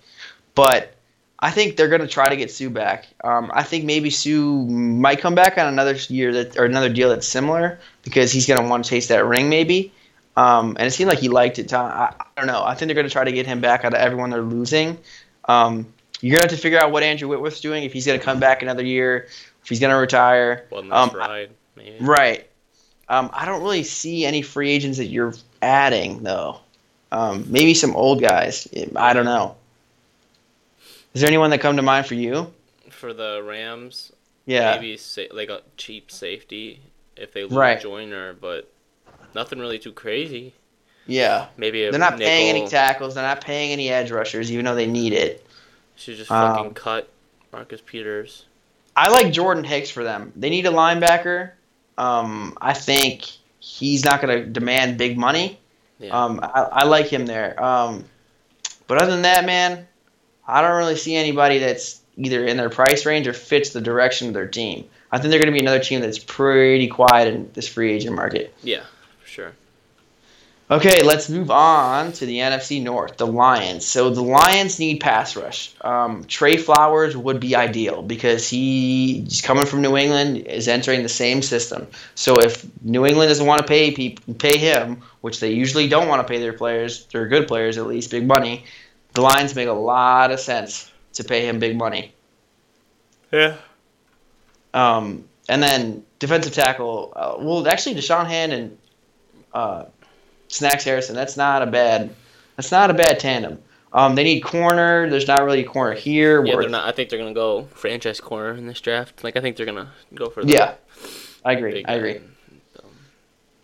[0.58, 0.92] But
[1.40, 3.08] I think they're gonna try to get Suh back.
[3.24, 7.10] Um, I think maybe Suh might come back on another year that or another deal
[7.10, 9.94] that's similar because he's gonna want to chase that ring maybe.
[10.36, 11.70] Um, and it seemed like he liked it.
[11.70, 11.86] Tom.
[11.86, 12.64] I, I don't know.
[12.64, 14.98] I think they're gonna try to get him back out of everyone they're losing.
[15.46, 18.40] Um, you're gonna have to figure out what Andrew Whitworth's doing if he's gonna come
[18.40, 19.28] back another year,
[19.62, 20.66] if he's gonna retire.
[20.70, 21.98] One last Um, ride, maybe.
[22.02, 22.48] Right.
[23.10, 26.62] Um, I don't really see any free agents that you're adding though.
[27.12, 28.68] Um, maybe some old guys.
[28.96, 29.56] I don't know.
[31.18, 32.54] Is there anyone that come to mind for you?
[32.92, 34.12] For the Rams,
[34.46, 34.76] Yeah.
[34.76, 36.80] maybe sa- like a cheap safety
[37.16, 37.82] if they lose Right.
[37.82, 38.70] Joyner, but
[39.34, 40.54] nothing really too crazy.
[41.08, 41.48] Yeah.
[41.58, 43.16] Maybe a They're not paying any tackles.
[43.16, 45.44] They're not paying any edge rushers, even though they need it.
[45.96, 47.10] Should just Um, fucking cut
[47.52, 48.46] Marcus Peters.
[48.96, 50.32] I like Jordan Hicks for them.
[50.36, 51.50] They need a linebacker.
[51.98, 53.24] Um, I think
[53.60, 55.60] he's not going to demand big money.
[55.98, 56.10] Yeah.
[56.12, 57.60] Um, I, I like him there.
[57.60, 58.06] Um,
[58.86, 59.88] but other than that, man,
[60.48, 64.30] I don't really see anybody that's either in their price range or fits the direction
[64.30, 64.88] of their team.
[65.12, 68.16] I think they're going to be another team that's pretty quiet in this free agent
[68.16, 68.54] market.
[68.64, 68.84] Yeah,
[69.22, 69.52] for sure.
[70.70, 73.86] Okay, let's move on to the NFC North, the Lions.
[73.86, 75.74] So the Lions need pass rush.
[75.80, 81.04] Um, Trey Flowers would be ideal because he, he's coming from New England, is entering
[81.04, 81.88] the same system.
[82.16, 86.28] So if New England doesn't want to pay pay him, which they usually don't want
[86.28, 88.66] to pay their players, their good players at least, big money,
[89.18, 92.14] the Lions make a lot of sense to pay him big money.
[93.32, 93.56] Yeah.
[94.76, 98.78] Um, and then defensive tackle, uh, well, actually, Da'Shawn Hand and
[99.56, 99.86] uh,
[100.50, 101.16] Snacks Harrison.
[101.16, 102.14] That's not a bad.
[102.58, 103.58] That's not a bad tandem.
[103.92, 105.10] Um, they need corner.
[105.10, 106.46] There's not really a corner here.
[106.46, 106.88] Yeah, worth- they're not.
[106.88, 109.24] I think they're gonna go franchise corner in this draft.
[109.24, 110.76] Like I think they're gonna go for the Yeah,
[111.44, 111.72] I agree.
[111.74, 112.20] big I agree.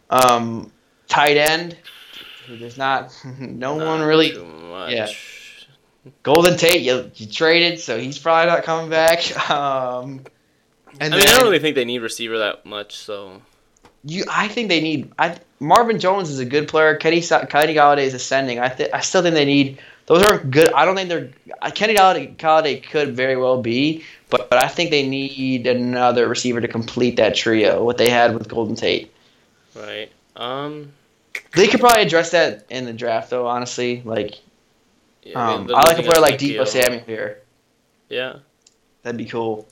[0.10, 0.26] guy.
[0.36, 0.72] Um,
[1.08, 1.78] tight end.
[2.50, 4.32] There's not no Not one really.
[4.32, 4.94] too much.
[4.94, 5.08] yeah.
[6.24, 9.22] Golden Tate, you, you traded, so he's probably not coming back.
[9.50, 10.22] Um,
[11.00, 12.96] I and mean, I don't really think they need receiver that much.
[12.96, 13.42] So
[14.04, 15.12] you, I think they need.
[15.18, 16.96] I Marvin Jones is a good player.
[16.96, 18.60] Kenny Kenny Golladay is ascending.
[18.60, 19.80] I think I still think they need.
[20.06, 20.72] Those aren't good.
[20.74, 21.30] I don't think they're.
[21.62, 26.28] uh, Kenny Golladay, Golladay could very well be, but but I think they need another
[26.28, 27.84] receiver to complete that trio.
[27.84, 29.12] What they had with Golden Tate.
[29.76, 30.12] right.
[30.36, 30.92] Um.
[31.56, 33.48] They could probably address that in the draft, though.
[33.48, 34.40] Honestly, like
[35.24, 36.64] yeah, I mean, um, I like a losing player like Ezekiel.
[36.64, 37.42] Deebo Samuel here.
[38.10, 38.38] Yeah.
[39.02, 39.68] That'd be cool.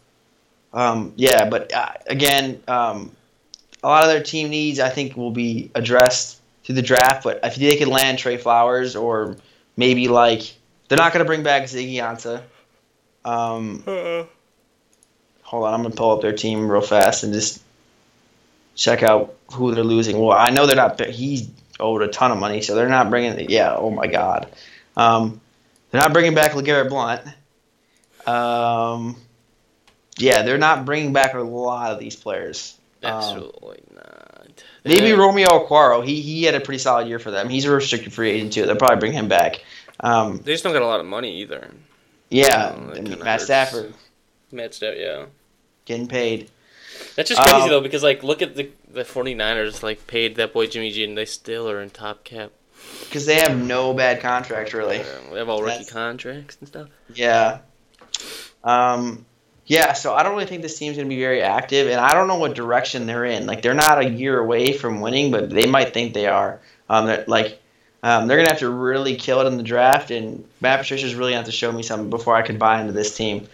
[0.73, 3.11] Um, yeah, but uh, again, um,
[3.83, 7.23] a lot of their team needs I think will be addressed through the draft.
[7.23, 9.37] But if they could land Trey Flowers or
[9.75, 10.53] maybe like
[10.87, 12.43] they're not going to bring back Ziggy Ansah.
[13.23, 13.83] Um,
[15.51, 17.61] hold on, I'm gonna pull up their team real fast and just
[18.75, 20.17] check out who they're losing.
[20.17, 20.99] Well, I know they're not.
[21.01, 21.49] He
[21.79, 23.49] owed a ton of money, so they're not bringing.
[23.49, 24.51] Yeah, oh my god,
[24.97, 25.39] um,
[25.89, 27.21] they're not bringing back LeGarrette Blount.
[28.27, 29.15] Um,
[30.17, 32.77] yeah, they're not bringing back a lot of these players.
[33.03, 34.63] Um, Absolutely not.
[34.85, 35.15] maybe Yeah.
[35.15, 36.05] Romeo Okwara.
[36.05, 37.49] He he had a pretty solid year for them.
[37.49, 38.65] He's a restricted free agent too.
[38.65, 39.63] They'll probably bring him back.
[40.01, 41.67] Um, They just don't got a lot of money either.
[42.29, 43.41] yeah, and kinda Matt.
[43.41, 43.93] Stafford
[44.51, 45.25] Matt Stafford, yeah.
[45.85, 46.49] getting paid.
[47.15, 50.53] That's just crazy Um, though, because like look at the the 49ers like paid that
[50.53, 52.51] boy Jimmy G and they still are in top cap.
[53.01, 54.99] Because they have no bad contracts, really.
[54.99, 56.89] Uh, they have all rookie That's- contracts and stuff.
[57.13, 57.59] Yeah.
[58.63, 59.25] Um,
[59.65, 62.13] yeah, so I don't really think this team's going to be very active, and I
[62.13, 63.45] don't know what direction they're in.
[63.45, 66.59] Like, they're not a year away from winning, but they might think they are.
[66.89, 67.61] Um, they're, like,
[68.03, 71.15] um, they're going to have to really kill it in the draft, and Matt Patricia's
[71.15, 73.47] really going to have to show me something before I can buy into this team.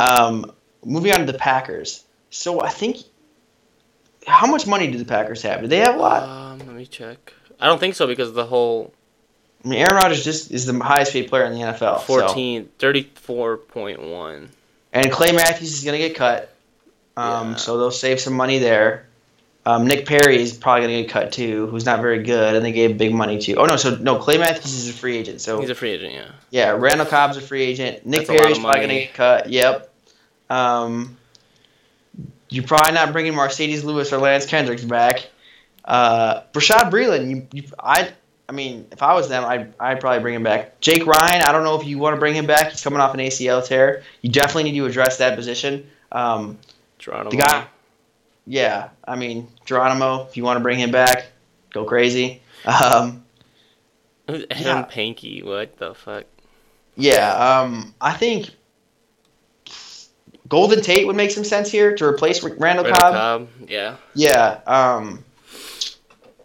[0.00, 0.52] Um,
[0.84, 2.04] moving on to the Packers.
[2.30, 2.98] So I think.
[4.24, 5.62] How much money do the Packers have?
[5.62, 6.22] Do they have a lot?
[6.22, 7.32] Um, let me check.
[7.62, 8.92] I don't think so because the whole
[9.64, 12.00] I mean, Aaron Rodgers just is the highest paid player in the NFL.
[12.00, 14.48] so- 14, 34.1.
[14.92, 16.54] And Clay Matthews is going to get cut.
[17.16, 17.56] Um, Yeah.
[17.56, 19.06] So they'll save some money there.
[19.64, 22.64] Um, Nick Perry is probably going to get cut too, who's not very good, and
[22.64, 23.54] they gave big money to.
[23.54, 25.40] Oh no, so no, Clay Matthews is a free agent.
[25.40, 26.32] So He's a free agent, yeah.
[26.50, 28.04] yeah, Randall Cobb's a free agent.
[28.04, 29.48] Nick That's Perry's probably going to get cut.
[29.50, 29.94] Yep.
[30.50, 31.16] Um,
[32.48, 35.28] you're probably not bringing Marcedes Lewis or Lance Kendricks back.
[35.84, 38.12] Uh, Bashaud Breeland, you, you, I,
[38.48, 40.80] I mean, if I was them, I'd, I'd probably bring him back.
[40.80, 42.70] Jake Ryan, I don't know if you want to bring him back.
[42.70, 44.02] He's coming off an ACL tear.
[44.20, 45.88] You definitely need to address that position.
[46.12, 46.58] Um,
[46.98, 47.30] Geronimo.
[47.30, 47.66] the guy,
[48.46, 51.26] yeah, I mean, Geronimo, if you want to bring him back,
[51.72, 52.42] go crazy.
[52.64, 53.24] Um,
[54.28, 54.84] Adam Yeah.
[54.84, 56.24] Pankey, what the fuck?
[56.96, 58.50] yeah, um, I think
[60.48, 63.14] Golden Tate would make some sense here to replace Randall Randall Cobb.
[63.14, 63.96] Cobb, yeah.
[64.14, 64.60] Yeah.
[64.66, 65.24] Um,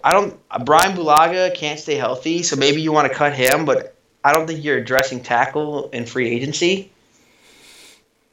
[0.03, 0.39] I don't.
[0.65, 4.47] Bryan Bulaga can't stay healthy, so maybe you want to cut him, but I don't
[4.47, 6.91] think you're addressing tackle in free agency.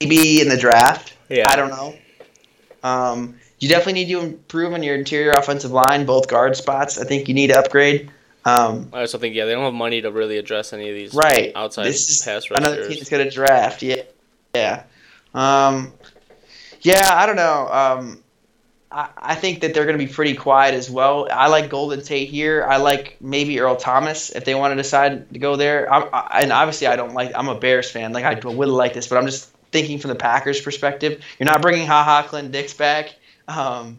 [0.00, 1.14] Maybe in the draft.
[1.28, 1.44] Yeah.
[1.48, 1.94] I don't know.
[2.82, 6.98] Um, you definitely need to improve on your interior offensive line, both guard spots.
[6.98, 8.10] I think you need to upgrade.
[8.44, 11.14] Um, I also think, yeah, they don't have money to really address any of these
[11.14, 11.52] right.
[11.54, 12.88] outside this is pass another rushers.
[12.88, 13.82] team that's going to draft.
[13.82, 14.02] Yeah.
[14.54, 14.82] Yeah.
[15.32, 15.92] Um,
[16.82, 17.68] yeah, I don't know.
[17.68, 18.23] Um,
[18.94, 21.26] I, I think that they're going to be pretty quiet as well.
[21.30, 22.64] I like Golden Tate here.
[22.64, 25.92] I like maybe Earl Thomas if they want to decide to go there.
[25.92, 27.32] I'm, I, and obviously, I don't like.
[27.34, 28.12] I'm a Bears fan.
[28.12, 31.22] Like I would like this, but I'm just thinking from the Packers' perspective.
[31.38, 33.14] You're not bringing Ha Ha Clint Dix back.
[33.48, 33.98] Um,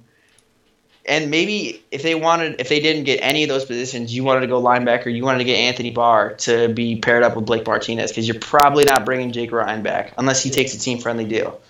[1.05, 4.41] and maybe if they wanted, if they didn't get any of those positions, you wanted
[4.41, 7.67] to go linebacker, you wanted to get Anthony Barr to be paired up with Blake
[7.67, 11.25] Martinez because you're probably not bringing Jake Ryan back unless he takes a team friendly
[11.25, 11.61] deal.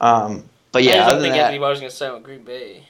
[0.00, 2.12] Um, but yeah, I just other don't than think that, Anthony Barr's going to sign
[2.14, 2.84] with Green Bay.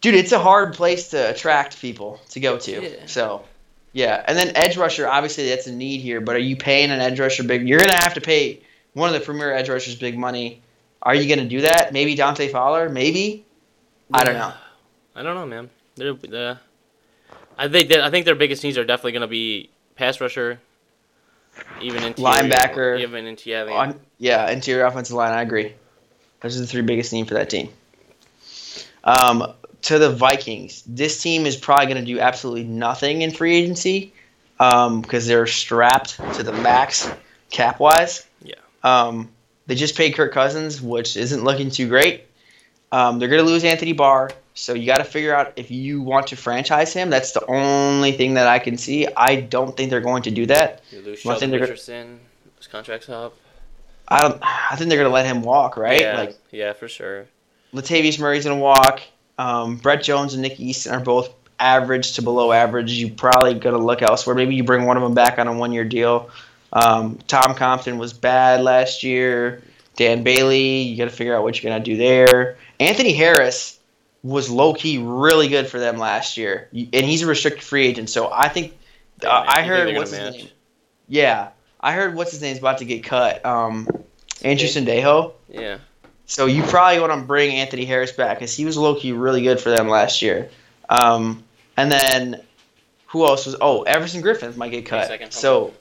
[0.00, 2.82] dude, it's a hard place to attract people to go to.
[2.82, 3.06] Yeah.
[3.06, 3.44] So,
[3.92, 6.20] yeah, and then edge rusher, obviously that's a need here.
[6.20, 7.68] But are you paying an edge rusher big?
[7.68, 8.62] You're gonna have to pay.
[8.94, 10.62] one of the premier edge rushers, big money.
[11.02, 11.92] Are you going to do that?
[11.92, 12.88] Maybe Dante Fowler?
[12.88, 13.44] Maybe.
[14.12, 14.52] I don't know.
[15.14, 15.70] I don't know, man.
[15.94, 16.58] They're the.
[17.56, 20.60] I think I think their biggest needs are definitely going to be pass rusher,
[21.80, 23.00] even interior, Linebacker.
[23.00, 23.72] even interior.
[23.72, 25.32] On, yeah, interior offensive line.
[25.32, 25.74] I agree.
[26.40, 27.70] Those are the three biggest needs for that team.
[29.04, 29.52] Um,
[29.82, 34.12] to the Vikings, this team is probably going to do absolutely nothing in free agency
[34.58, 37.10] because they're strapped to the max
[37.50, 38.26] cap wise.
[38.42, 38.54] Yeah.
[38.82, 39.30] Um,
[39.66, 42.24] they just paid Kirk Cousins, which isn't looking too great.
[42.90, 46.00] Um, they're going to lose Anthony Barr, so you got to figure out if you
[46.00, 47.10] want to franchise him.
[47.10, 49.06] That's the only thing that I can see.
[49.14, 50.82] I don't think they're going to do that.
[50.90, 52.20] You lose I think Sheldon Richardson.
[52.56, 53.36] His contract's up.
[54.08, 54.40] I don't.
[54.42, 56.00] I think they're going to let him walk, right?
[56.00, 57.26] Yeah, Like yeah, for sure.
[57.74, 59.02] Latavius Murray's going to walk.
[59.38, 62.92] Um, Brett Jones and Nick Easton are both average to below average.
[62.92, 64.34] You probably going to look elsewhere.
[64.34, 66.30] Maybe you bring one of them back on a one-year deal.
[66.72, 69.62] Um, Tom Compton was bad last year.
[69.96, 72.56] Dan Bailey, you got to figure out what you're going to do there.
[72.80, 73.76] Anthony Harris
[74.22, 78.10] was low key really good for them last year, and he's a restricted free agent.
[78.10, 78.76] So I think
[79.24, 80.34] uh, I heard what's his match?
[80.34, 80.48] name.
[81.08, 81.48] Yeah,
[81.80, 83.44] I heard what's his name's about to get cut.
[83.44, 83.88] Um,
[84.42, 85.32] Andrew Sendejo.
[85.48, 85.78] Yeah.
[86.26, 89.42] So you probably want to bring Anthony Harris back because he was low key really
[89.42, 90.50] good for them last year.
[90.88, 91.44] Um,
[91.76, 92.42] and then
[93.06, 93.54] who else was?
[93.60, 95.06] Oh, Everson Griffen might get cut.
[95.06, 95.72] second, So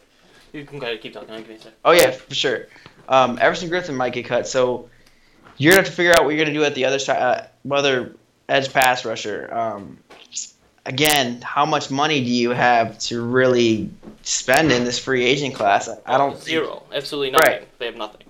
[0.54, 1.36] You can go ahead, keep talking.
[1.36, 1.74] Give me a sec.
[1.84, 2.68] oh yeah, for sure.
[3.10, 4.48] Um, Everson Griffen might get cut.
[4.48, 4.90] So
[5.58, 7.74] you're gonna have to figure out what you're gonna do at the other side, uh,
[7.74, 8.16] other
[8.50, 9.54] edge pass rusher.
[9.54, 9.98] Um,
[10.86, 13.90] again, how much money do you have to really
[14.22, 15.90] spend in this free agent class?
[16.06, 16.84] I, don't zero.
[16.94, 17.52] Absolutely nothing.
[17.52, 17.80] Right.
[17.80, 18.28] They have nothing.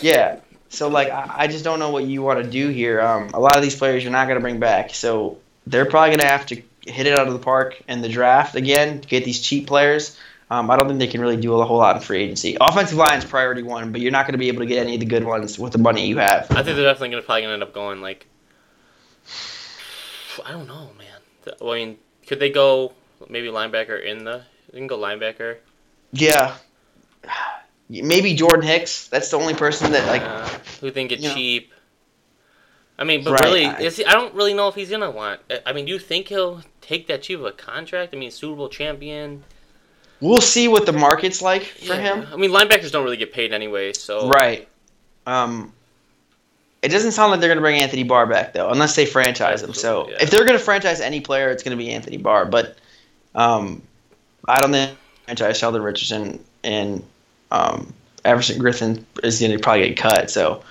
[0.00, 0.40] Yeah.
[0.68, 3.00] So like I, I just don't know what you want to do here.
[3.00, 6.10] Um, a lot of these players you're not going to bring back, so they're probably
[6.10, 9.08] going to have to hit it out of the park in the draft again to
[9.08, 10.18] get these cheap players.
[10.50, 12.56] Um, I don't think they can really do a whole lot in free agency.
[12.60, 15.00] Offensive line's priority one, but you're not going to be able to get any of
[15.00, 16.50] the good ones with the money you have.
[16.50, 18.26] I think they're definitely gonna probably gonna end up going like.
[20.44, 21.54] I don't know, man.
[21.60, 22.92] I mean, could they go
[23.28, 24.42] maybe linebacker in the?
[24.72, 25.58] They can go linebacker.
[26.12, 26.56] Yeah.
[27.88, 29.08] Maybe Jordan Hicks.
[29.08, 30.22] That's the only person that like.
[30.22, 30.48] uh,
[30.80, 31.34] who think it you know.
[31.34, 31.72] cheap.
[32.98, 35.10] I mean, but Right, really, I- is he, I don't really know if he's gonna
[35.10, 35.40] want.
[35.66, 38.14] I mean, do you think he'll take that cheap of a contract?
[38.14, 39.44] I mean, Super Bowl champion.
[40.20, 41.96] We'll see what the market's like for Yeah.
[42.00, 42.26] him.
[42.32, 44.66] I mean, linebackers don't really get paid anyway, so Right.
[45.26, 45.73] Um,
[46.84, 49.62] it doesn't sound like they're going to bring Anthony Barr back though, unless they franchise
[49.62, 49.72] him.
[49.72, 50.18] So yeah.
[50.20, 52.44] if they're going to franchise any player, it's going to be Anthony Barr.
[52.44, 52.76] But
[53.34, 53.82] um,
[54.46, 57.02] I don't think franchise Sheldon Richardson and
[57.50, 57.92] um,
[58.24, 60.30] Everson Griffen is going to probably get cut.
[60.30, 60.62] So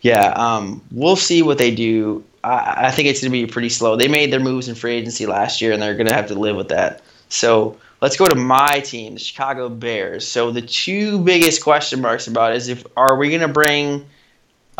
[0.00, 2.24] yeah, um, we'll see what they do.
[2.42, 3.96] I, I think it's going to be pretty slow.
[3.96, 6.34] They made their moves in free agency last year, and they're going to have to
[6.34, 7.02] live with that.
[7.28, 10.26] So let's go to my team, the Chicago Bears.
[10.26, 14.06] So the two biggest question marks about is if are we going to bring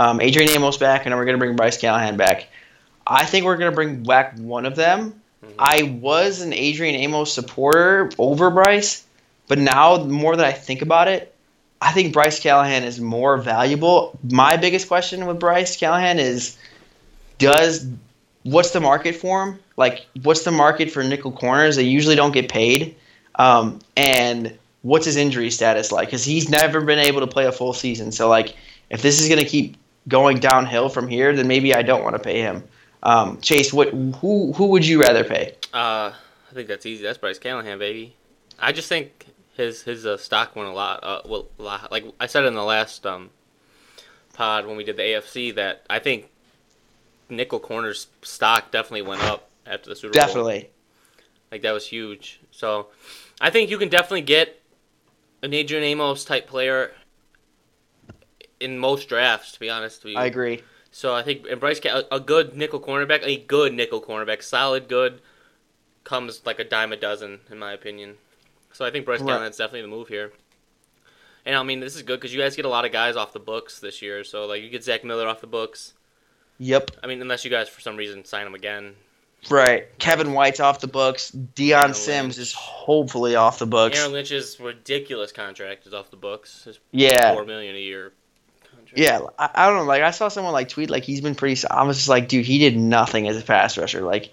[0.01, 2.49] um, Adrian Amos back and are we're going to bring Bryce Callahan back?
[3.07, 5.21] I think we're going to bring back one of them.
[5.45, 5.53] Mhm.
[5.59, 9.05] I was an Adrian Amos supporter over Bryce,
[9.47, 11.35] but now the more that I think about it,
[11.83, 14.19] I think Bryce Callahan is more valuable.
[14.23, 16.57] My biggest question with Bryce Callahan is
[17.37, 17.87] does
[18.43, 19.59] what's the market for him?
[19.77, 21.77] Like what's the market for nickel corners?
[21.77, 22.97] They usually don't get paid.
[23.35, 26.09] Um, and what's his injury status like?
[26.09, 28.13] Because he's never been able to play a full season.
[28.13, 28.57] So like
[28.89, 29.77] if this is going to keep
[30.09, 32.65] going downhill from here, then maybe I don't want to pay him.
[33.03, 35.55] Um, Chase, what who who would you rather pay?
[35.73, 37.03] Uh, I think that's easy.
[37.03, 38.15] That's Bryce Callahan, baby.
[38.59, 41.01] I just think his his uh, stock went a lot.
[41.03, 41.91] Uh, well, a lot.
[41.91, 43.31] Like I said in the last um,
[44.35, 46.31] pod when we did the AFC, that I think
[47.31, 50.27] nickel corners stock definitely went up after the Super Bowl.
[50.27, 50.71] Definitely.
[51.51, 52.41] Like that was huge.
[52.51, 52.89] So
[53.41, 54.61] I think you can definitely get
[55.43, 56.93] an Adrian Amos type player
[58.61, 59.53] in most drafts.
[59.53, 60.63] To be honest with you, I agree.
[60.91, 64.89] so I think and Bryce, Ca- a good nickel cornerback, a good nickel cornerback, solid
[64.89, 65.21] good,
[66.05, 68.17] comes like a dime a dozen in my opinion.
[68.73, 69.29] So I think Bryce Right.
[69.29, 70.33] Callahan's definitely the move here.
[71.47, 73.33] And I mean, this is good because you guys get a lot of guys off
[73.33, 74.25] the books this year.
[74.25, 75.95] So like you get Zach Miller off the books.
[76.59, 76.91] Yep.
[77.03, 78.95] I mean, unless you guys for some reason sign him again.
[79.49, 79.99] Right.
[79.99, 81.31] Kevin White's off the books.
[81.31, 83.99] Dion Sims is hopefully off the books.
[83.99, 86.65] Aaron Lynch's ridiculous contract is off the books.
[86.65, 87.33] His yeah.
[87.33, 88.13] four million a year.
[88.95, 89.85] Yeah, I, I don't know.
[89.85, 91.61] Like I saw someone like tweet like he's been pretty.
[91.69, 94.01] I was just like, dude, he did nothing as a pass rusher.
[94.03, 94.33] Like,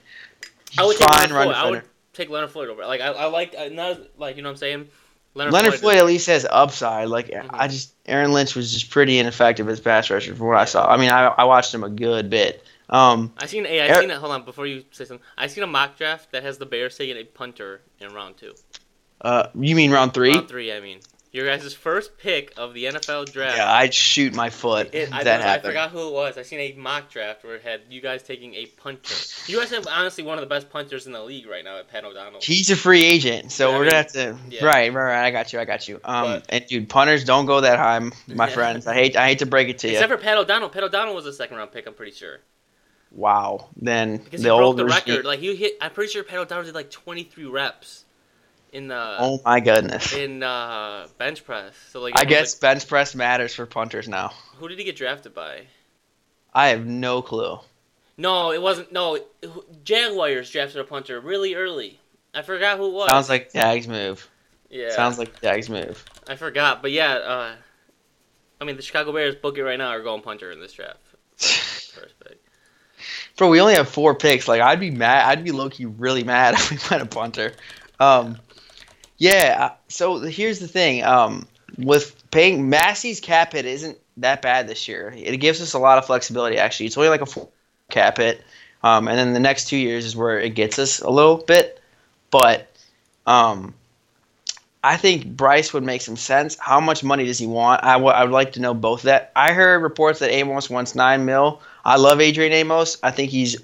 [0.77, 1.55] I would take fine Leonard run Floyd.
[1.55, 1.83] I would
[2.13, 2.85] take Leonard Floyd over.
[2.85, 4.87] Like I, I like not like you know what I'm saying.
[5.33, 7.09] Leonard, Leonard Floyd Floyd at least has upside.
[7.09, 7.49] Like Mhm.
[7.51, 10.87] I just Aaron Lynch was just pretty ineffective as pass rusher from what I saw.
[10.91, 12.63] I mean, I, I watched him a good bit.
[12.89, 13.81] Um, I seen a.
[13.81, 15.25] I seen a, hold on before you say something.
[15.37, 18.55] I seen a mock draft that has the Bears taking a punter in round two.
[19.21, 20.33] uh, you mean round three?
[20.33, 20.99] Round three, I mean.
[21.33, 23.57] Your guys' first pick of the NFL draft.
[23.57, 25.65] Yeah, I'd shoot my foot It, I, that I happened.
[25.71, 26.37] forgot who it was.
[26.37, 29.13] I seen a mock draft where it had you guys taking a punter.
[29.45, 31.89] You guys have honestly one of the best punters in the league right now at
[31.89, 32.39] Pat O'Donnell.
[32.41, 34.37] He's a free agent, so Yeah, we're mean, gonna have to.
[34.49, 34.65] yeah.
[34.65, 35.25] Right, right, right.
[35.25, 35.59] I got you.
[35.59, 35.99] I got you.
[36.03, 38.13] Um, But- and dude, punters don't go that high, my
[38.47, 38.47] Yeah.
[38.53, 38.87] friends.
[38.87, 39.93] I hate, I hate to break it to you.
[39.93, 40.69] Except for Pat O'Donnell.
[40.69, 41.85] Pat O'Donnell was a second round pick.
[41.87, 42.39] I'm pretty sure
[43.11, 43.67] wow.
[43.75, 45.25] Then because the he broke old the record.
[45.25, 45.73] Like you hit.
[45.81, 48.05] I'm pretty sure Pat O'Donnell did like 23 reps
[48.71, 50.13] in the Oh my goodness.
[50.13, 51.73] in uh, bench press.
[51.91, 54.33] So like I guess bench press matters for punters now.
[54.59, 55.67] who did he get drafted by?
[56.53, 57.59] I have no clue.
[58.17, 58.91] No, it wasn't.
[58.91, 59.19] No,
[59.83, 61.99] Jaguars drafted a punter really early.
[62.33, 63.09] I forgot who it was.
[63.09, 64.27] Sounds like Jags move.
[64.69, 64.89] yeah.
[64.91, 66.03] Sounds like Dag's move.
[66.27, 67.13] I forgot, but yeah.
[67.13, 67.55] Uh,
[68.59, 70.97] I mean, the Chicago Bears book it right now are going punter in this draft.
[71.37, 72.41] First pick.
[73.35, 74.47] Bro, we only have four picks.
[74.47, 75.27] Like, I'd be mad.
[75.27, 77.53] I'd be low key really mad if we went a punter.
[77.99, 78.39] Um,
[79.17, 79.57] yeah.
[79.59, 81.03] uh, So here's the thing.
[81.03, 81.47] Um,
[81.77, 85.13] with paying Massey's cap hit isn't that bad this year.
[85.15, 86.57] It gives us a lot of flexibility.
[86.57, 87.49] Actually, it's only like a four
[87.89, 88.43] cap hit.
[88.83, 91.81] Um, and then the next two years is where it gets us a little bit.
[92.31, 92.69] But
[93.25, 93.73] um,
[94.83, 96.57] I think Bryce would make some sense.
[96.59, 97.83] How much money does he want?
[97.83, 99.31] I w- I would like to know both that.
[99.35, 101.61] I heard reports that Amos wants nine mil.
[101.83, 102.97] I love Adrian Amos.
[103.03, 103.57] I think he's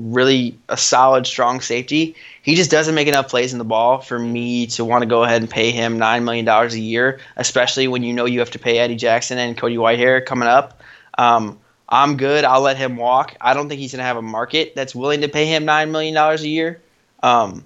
[0.00, 2.14] really a solid, strong safety.
[2.42, 5.24] He just doesn't make enough plays in the ball for me to want to go
[5.24, 8.50] ahead and pay him nine million dollars a year, especially when you know you have
[8.52, 10.82] to pay Eddie Jackson and Cody Whitehair coming up.
[11.18, 12.44] Um, I'm good.
[12.44, 13.36] I'll let him walk.
[13.40, 15.90] I don't think he's going to have a market that's willing to pay him nine
[15.92, 16.80] million dollars a year.
[17.22, 17.64] Um,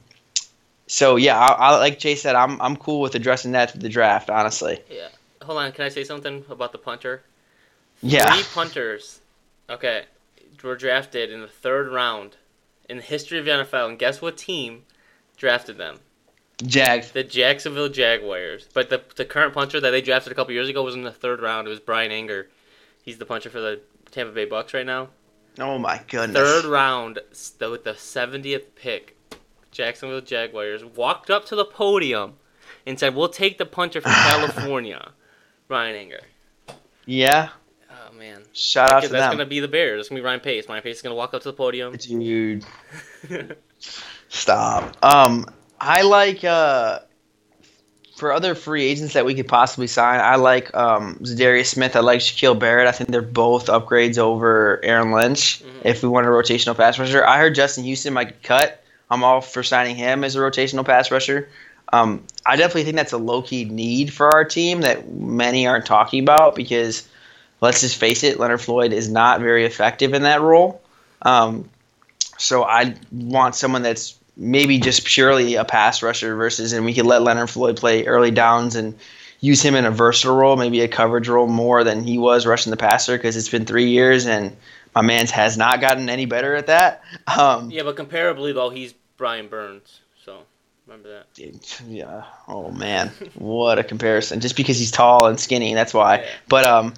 [0.87, 3.89] so yeah, I, I, like Jay said, I'm I'm cool with addressing that to the
[3.89, 4.31] draft.
[4.31, 5.09] Honestly, Yeah.
[5.43, 5.73] Hold on.
[5.73, 7.23] Can I say something about the punter?
[8.03, 8.33] yeah.
[8.33, 9.21] Three punters.
[9.69, 10.05] Okay,
[10.65, 12.37] were drafted in the third round
[12.89, 14.85] in the history of the NFL, and guess what team
[15.37, 15.99] drafted them?
[16.65, 17.11] Jags.
[17.11, 18.69] The Jacksonville Jaguars.
[18.73, 21.13] But the the current punter that they drafted a couple years ago was in the
[21.13, 21.67] third round.
[21.67, 22.49] It was Bryan Anger.
[23.03, 25.09] He's the punter for the Tampa Bay Bucks right now.
[25.59, 26.37] Oh my goodness.
[26.37, 27.21] Third round,
[27.61, 29.17] with the 70th pick,
[29.71, 32.35] Jacksonville Jaguars walked up to the podium
[32.87, 35.13] and said, "We'll take the punter from California,
[35.69, 36.21] Bryan Anger."
[37.07, 37.51] Yeah.
[38.55, 39.21] Shout out that's to them.
[39.21, 40.01] That's gonna be the Bears.
[40.01, 40.69] It's gonna be Ryan Pace.
[40.69, 41.97] Ryan Pace is gonna walk up to the podium.
[41.97, 42.65] Dude,
[44.29, 44.97] stop.
[45.05, 45.47] Um,
[45.81, 47.01] I like uh,
[48.17, 50.21] for other free agents that we could possibly sign.
[50.21, 51.97] I like um Zadarius Smith.
[51.97, 52.87] I like Shaquil Barrett.
[52.87, 55.61] I think they're both upgrades over Aaron Lynch.
[55.61, 55.85] Mhm.
[55.85, 58.85] If we want a rotational pass rusher, I heard Justin Houston might cut.
[59.11, 61.49] I'm all for signing him as a rotational pass rusher.
[61.93, 65.87] Um, I definitely think that's a low key need for our team that many aren't
[65.87, 67.07] talking about because
[67.65, 70.83] let's just face it, Leonard Floyd is not very effective in that role.
[71.23, 71.69] Um,
[72.39, 77.07] so I want someone that's maybe just purely a pass rusher versus, and we could
[77.07, 78.99] let Leonard Floyd play early downs and
[79.41, 82.71] use him in a versatile role, maybe a coverage role more than he was rushing
[82.71, 84.57] the passer because it's been three years and
[84.95, 87.03] my man's has not gotten any better at that.
[87.27, 90.01] Um, yeah, but comparably though, he's Brian Burns.
[90.25, 90.39] So
[90.87, 91.83] remember that.
[91.89, 92.25] Yeah.
[92.47, 94.41] Oh man, what a comparison!
[94.41, 96.19] Just because he's tall and skinny, that's why.
[96.19, 96.29] Yeah.
[96.49, 96.95] But um,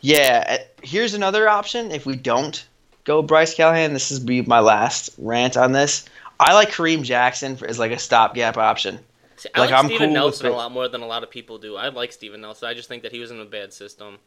[0.00, 0.58] yeah.
[0.60, 1.90] uh, Here's another option.
[1.90, 2.64] If we don't
[3.04, 6.04] go Bryce Callahan, this is be my last rant on this.
[6.38, 8.98] I like Kareem Jackson for, as like a stopgap option.
[9.36, 11.30] See, I Like, like, I'm Steven cool Nelson a lot more than a lot of
[11.30, 11.76] people do.
[11.76, 12.68] I like Steven Nelson.
[12.68, 14.18] I just think that he was in a bad system.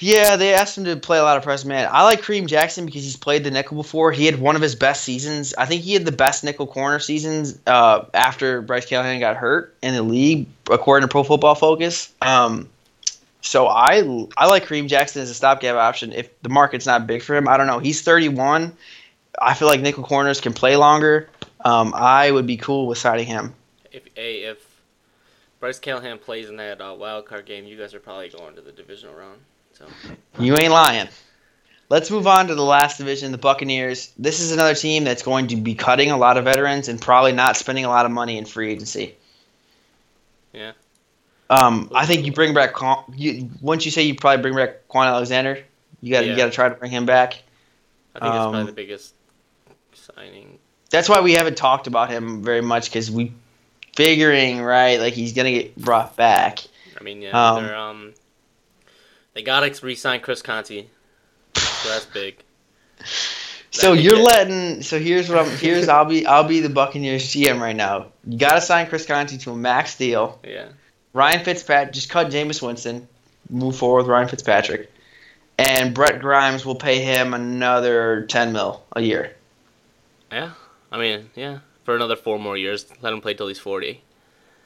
[0.00, 1.88] Yeah, they asked him to play a lot of press man.
[1.90, 4.12] I like Kareem Jackson because he's played the nickel before.
[4.12, 5.54] He had one of his best seasons.
[5.58, 9.74] I think he had the best nickel corner seasons uh, after Bryce Callahan got hurt
[9.82, 12.12] in the league, according to Pro Football Focus.
[12.22, 12.68] Um,
[13.40, 17.22] so I I like Kareem Jackson as a stopgap option if the market's not big
[17.22, 17.48] for him.
[17.48, 17.78] I don't know.
[17.78, 18.76] He's 31.
[19.40, 21.28] I feel like nickel corners can play longer.
[21.64, 23.54] Um, I would be cool with signing him.
[23.92, 24.68] If a if
[25.60, 28.60] Bryce Callahan plays in that uh, wild card game, you guys are probably going to
[28.60, 29.40] the divisional round.
[29.72, 29.86] So
[30.38, 31.08] You ain't lying.
[31.90, 34.12] Let's move on to the last division, the Buccaneers.
[34.18, 37.32] This is another team that's going to be cutting a lot of veterans and probably
[37.32, 39.14] not spending a lot of money in free agency.
[40.52, 40.72] Yeah.
[41.50, 42.74] Um, I think you bring back.
[43.16, 45.62] You, once you say you probably bring back Kwon Alexander,
[46.02, 46.32] you got Yeah.
[46.32, 47.42] you got to try to bring him back.
[48.14, 49.14] I think it's Um, probably the biggest
[49.94, 50.58] signing.
[50.90, 53.32] That's why we haven't talked about him very much because we
[53.96, 56.60] figuring right like he's gonna get brought back.
[56.98, 58.14] I mean, yeah, Um, they're um,
[59.34, 60.86] they gotta re-sign Chris Conte,
[61.56, 62.38] so that's big.
[63.70, 64.24] So That'd be you're good.
[64.24, 64.82] letting.
[64.82, 65.50] So here's what I'm.
[65.58, 66.26] Here's I'll be.
[66.26, 68.06] I'll be the Buccaneers GM right now.
[68.26, 70.40] You got to sign Chris Conte to a max deal.
[70.42, 70.68] Yeah,
[71.18, 71.92] Ryan Fitzpatrick.
[71.92, 73.08] Just cut Jameis Winston.
[73.50, 74.92] Move forward with Ryan Fitzpatrick.
[75.58, 79.34] And Brent Grimes will pay him another ten mil a year.
[80.30, 80.52] yeah.
[80.90, 82.86] I mean, yeah, for another four more years.
[83.02, 84.00] Let him play till he's forty.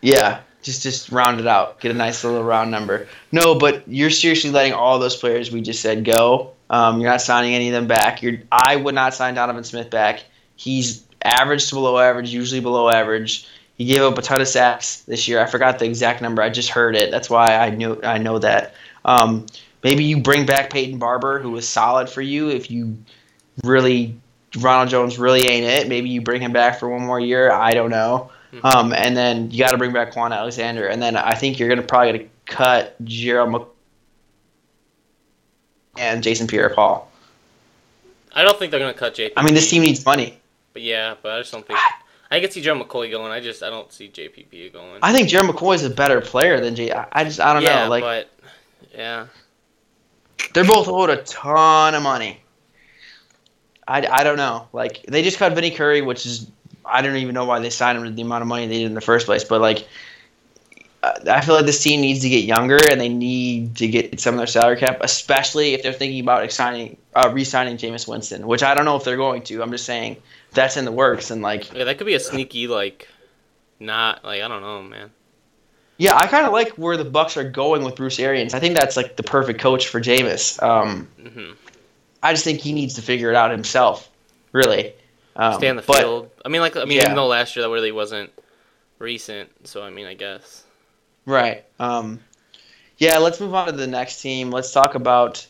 [0.03, 1.81] Yeah, just just round it out.
[1.81, 3.09] Get a nice little round number.
[3.33, 6.53] No, but you're seriously letting all those players we just said go.
[6.69, 8.23] Um, you're not signing any of them back.
[8.23, 10.23] You're I would not sign Donovan Smith back.
[10.55, 13.49] He's average to below average, usually below average.
[13.83, 15.41] He gave up a ton of sacks this year.
[15.41, 16.41] I forgot the exact number.
[16.41, 17.11] I just heard it.
[17.11, 18.75] That's why I knew I know that.
[19.05, 19.45] Um,
[19.83, 22.49] maybe you bring back Peyton Barber, who was solid for you.
[22.49, 22.97] If you
[23.65, 24.17] really
[24.57, 27.51] Ronald Jones really ain't it, maybe you bring him back for one more year.
[27.51, 28.31] I don't know.
[28.53, 28.65] Mm-hmm.
[28.65, 31.69] Um, and then you got to bring back Kwon Alexander, and then I think you're
[31.69, 33.69] gonna probably gonna cut Gerald Mc-
[35.99, 37.11] and Jason Pierre-Paul.
[38.33, 39.33] I don't think they're gonna cut JPP.
[39.37, 40.39] I mean, this team needs money.
[40.73, 41.81] But yeah, but I just don't think.
[41.81, 42.02] I
[42.41, 43.31] can see Gerald McCoy going.
[43.31, 44.99] I just I don't see JPP going.
[45.03, 46.91] I think Gerald McCoy is a better player than J.
[46.91, 47.91] I just I don't yeah, know.
[47.91, 48.31] Like, but
[48.95, 49.27] yeah,
[50.55, 52.41] they're both owed a ton of money.
[53.87, 54.69] I, I don't know.
[54.73, 56.51] Like they just cut Vinny Curry, which is
[56.85, 58.87] I don't even know why they signed him to the amount of money they did
[58.87, 59.45] in the first place.
[59.45, 59.87] But like,
[61.03, 64.35] I feel like this team needs to get younger and they need to get some
[64.35, 68.63] of their salary cap, especially if they're thinking about signing, uh, re-signing Jameis Winston, which
[68.63, 69.63] I don't know if they're going to.
[69.63, 70.17] I'm just saying
[70.53, 73.09] that's in the works and like yeah, that could be a sneaky like,
[73.81, 75.11] not like I don't know, man.
[75.99, 78.55] Yeah, I kind of like where the Bucs are going with Bruce Arians.
[78.55, 80.63] I think that's like the perfect coach for Jameis.
[80.63, 81.53] Um, mm-hmm.
[82.23, 84.11] I just think he needs to figure it out himself,
[84.53, 84.95] really.
[85.37, 86.31] Um, Stay on the but, field.
[86.45, 87.05] I mean, like I mean, yeah.
[87.05, 88.31] even though last year that really wasn't
[88.99, 90.65] recent, so I mean, I guess.
[91.25, 91.65] Right.
[91.79, 92.21] Um,
[92.99, 93.19] yeah.
[93.19, 94.51] Let's move on to the next team.
[94.51, 95.47] Let's talk about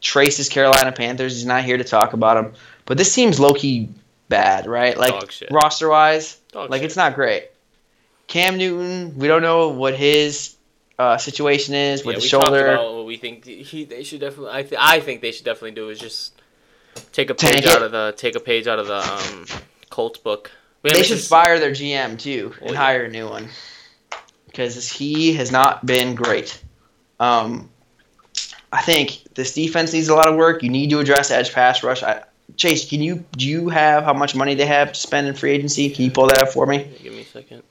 [0.00, 1.34] Trace's Carolina Panthers.
[1.34, 2.54] He's not here to talk about them,
[2.86, 3.88] but this team's low key
[4.32, 4.96] bad, right?
[4.96, 6.84] Like roster wise, like shit.
[6.84, 7.50] it's not great.
[8.26, 10.56] Cam Newton, we don't know what his
[10.98, 12.76] uh, situation is with yeah, the shoulder.
[12.76, 14.52] what we think he they should definitely.
[14.52, 16.40] I th- I think they should definitely do is just
[17.12, 19.46] take a page out of the take a page out of the um,
[19.90, 20.50] Colts book.
[20.82, 23.48] They should fire their GM too and hire a new one
[24.46, 26.60] because he has not been great.
[27.20, 27.70] Um,
[28.72, 30.62] I think this defense needs a lot of work.
[30.62, 32.02] You need to address edge pass rush.
[32.02, 32.24] I,
[32.62, 35.50] Chase, can you do you have how much money they have to spend in free
[35.50, 35.90] agency?
[35.90, 36.88] Can you pull that up for me?
[37.02, 37.64] Give me a second.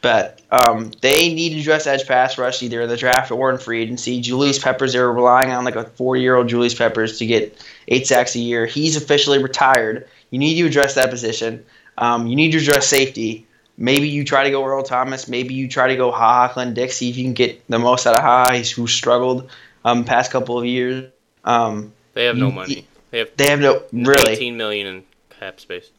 [0.00, 3.58] But um, they need to address edge pass rush either in the draft or in
[3.58, 4.20] free agency.
[4.20, 7.64] Julius Peppers, they were relying on like a four year old Julius Peppers to get
[7.86, 8.66] eight sacks a year.
[8.66, 10.08] He's officially retired.
[10.30, 11.64] You need to address that position.
[11.96, 13.46] Um, you need to address safety.
[13.76, 15.28] Maybe you try to go Earl Thomas.
[15.28, 16.96] Maybe you try to go Ha Ha Clinton Dix.
[16.96, 19.52] See if you can get the most out of Ha who struggled
[19.84, 21.12] um, past couple of years.
[21.44, 22.88] Um, they have no money.
[23.12, 25.04] They have they have no really eighteen million in
[25.38, 25.90] cap space.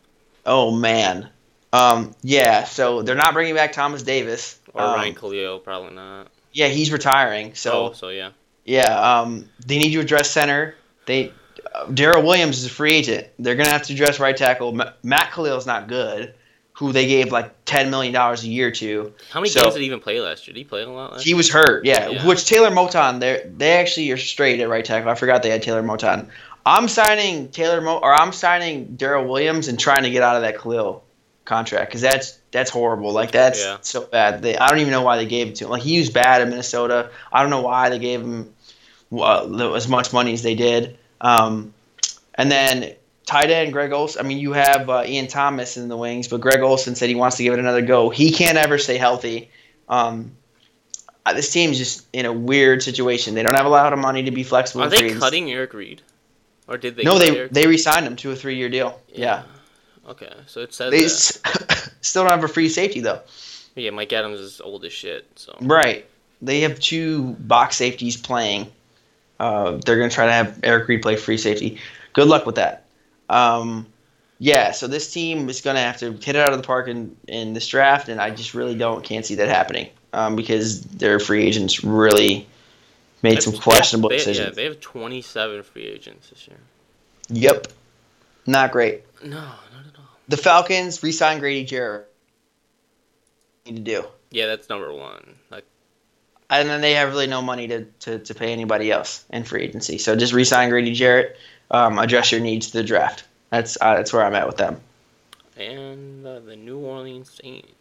[0.46, 1.30] Oh man,
[1.72, 2.66] um, yeah.
[2.66, 6.28] So they're not bringing back Thomas Davis or um, Ryan Kalil, probably not.
[6.52, 7.54] Yeah, he's retiring.
[7.54, 8.32] So oh, so yeah.
[8.66, 10.76] Yeah, um, they need to address center.
[11.06, 11.32] They
[11.74, 13.28] uh, Daryl Williams is a free agent.
[13.38, 14.72] They're gonna have to address right tackle.
[15.04, 16.34] Matt Kalil's not good.
[16.78, 19.14] Who they gave like ten million dollars a year to.
[19.30, 20.56] How many so, games did he even play last year?
[20.56, 21.22] Did he play a lot?
[21.22, 21.86] he was hurt.
[21.86, 22.10] Yeah.
[22.10, 22.26] yeah.
[22.26, 25.12] Which Taylor Moton, they they actually are straight at right tackle.
[25.12, 26.30] I forgot they had Taylor Moton.
[26.66, 30.44] I'm signing Taylor Mo or I'm signing Daryl Williams and trying to get out of
[30.44, 31.04] that Kalil
[31.46, 33.12] contract because that's that's horrible.
[33.12, 33.78] Like that's yeah.
[33.82, 34.42] so bad.
[34.42, 35.72] They, I don't even know why they gave it to him.
[35.72, 37.10] Like he was bad in Minnesota.
[37.32, 38.54] I don't know why they gave him
[39.12, 40.98] uh, as much money as they did.
[41.20, 41.74] Um,
[42.36, 42.96] and then
[43.26, 44.26] tight end Greg Olsen.
[44.26, 47.16] I mean, you have uh, Ian Thomas in the wings, but Greg Olsen said he
[47.16, 48.10] wants to give it another go.
[48.10, 49.50] He can't ever stay healthy.
[49.90, 50.32] Um,
[51.26, 53.36] uh, this team's just in a weird situation.
[53.36, 54.84] They don't have a lot of money to be flexible.
[54.84, 56.02] Are they cutting Eric Reid?
[56.74, 57.04] Or did they?
[57.04, 59.00] No, they they re-signed him to a three-year deal.
[59.10, 59.44] Yeah.
[60.06, 60.10] yeah.
[60.10, 61.40] Okay, so it says they s-
[62.02, 63.22] still don't have a free safety though.
[63.76, 65.28] Yeah, Mike Adams is old as shit.
[65.36, 66.06] So right,
[66.42, 68.72] they have two box safeties playing.
[69.40, 71.80] Uh, they're gonna try to have Eric Reid play free safety.
[72.14, 72.86] Good luck with that.
[73.30, 73.86] Um,
[74.40, 77.16] yeah, so this team is gonna have to hit it out of the park in
[77.28, 81.20] in this draft, and I just really don't can't see that happening um, because their
[81.20, 82.48] free agents really
[83.24, 84.50] made some questionable they, decisions.
[84.50, 86.58] Yeah, they have 27 free agents this year.
[87.30, 87.68] Yep.
[88.46, 89.04] Not great.
[89.24, 89.48] No, not
[89.88, 90.06] at all.
[90.28, 92.12] The Falcons re-signed Grady Jarrett.
[93.66, 94.06] Need to do.
[94.30, 95.36] Yeah, that's number one.
[95.50, 95.66] Like,
[96.50, 99.64] and then they have really no money to, to, to pay anybody else in free
[99.64, 99.98] agency.
[99.98, 101.38] So just re-sign Grady Jarrett.
[101.72, 103.24] Um, address your needs to the draft.
[103.50, 104.80] That's uh, that's where I'm at with them.
[105.58, 107.72] And uh, the New Orleans Saints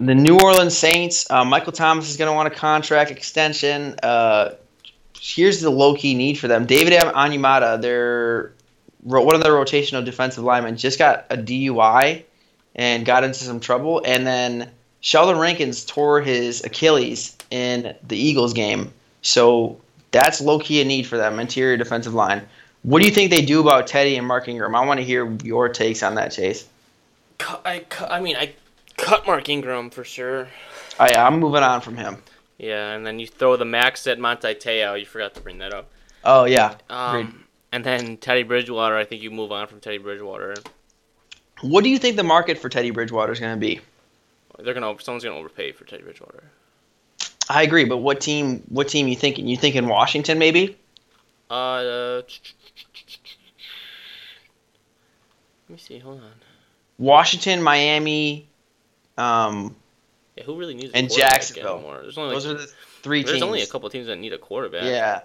[0.00, 1.30] the New Orleans Saints.
[1.30, 3.94] Uh, Michael Thomas is going to want a contract extension.
[4.02, 4.54] Uh,
[5.18, 6.66] here's the low key need for them.
[6.66, 8.52] David Onyemata, their
[9.02, 12.24] one of their rotational defensive linemen, just got a DUI
[12.74, 14.02] and got into some trouble.
[14.04, 14.70] And then
[15.00, 18.92] Sheldon Rankins tore his Achilles in the Eagles game.
[19.22, 19.80] So
[20.10, 22.42] that's low key a need for them, interior defensive line.
[22.82, 24.74] What do you think they do about Teddy and Mark Ingram?
[24.74, 26.66] I want to hear your takes on that, Chase.
[27.40, 28.54] I, I mean, I
[29.00, 30.48] cut Mark Ingram for sure.
[30.98, 32.22] I, I'm moving on from him.
[32.58, 34.98] Yeah, and then you throw the max at Manti Te'o.
[34.98, 35.90] You forgot to bring that up.
[36.24, 36.76] Oh yeah.
[36.90, 38.96] Um, and then Teddy Bridgewater.
[38.96, 40.54] I think you move on from Teddy Bridgewater.
[41.62, 43.80] What do you think the market for Teddy Bridgewater is going to be?
[44.58, 46.42] They're gonna someone's gonna overpay for Teddy Bridgewater.
[47.48, 48.62] I agree, but what team?
[48.68, 49.46] What team you thinking?
[49.46, 50.76] You thinking Washington maybe?
[51.50, 52.22] Uh, uh,
[55.68, 55.98] let me see.
[55.98, 56.32] Hold on.
[56.98, 58.49] Washington, Miami,
[59.20, 59.76] um,
[60.36, 61.74] Yeah, who really needs a And quarterback Jacksonville.
[61.74, 61.98] anymore?
[62.02, 62.66] There's only those are the
[63.02, 63.42] three there's teams.
[63.42, 64.84] only a couple teams that need a quarterback.
[64.84, 65.22] Yeah.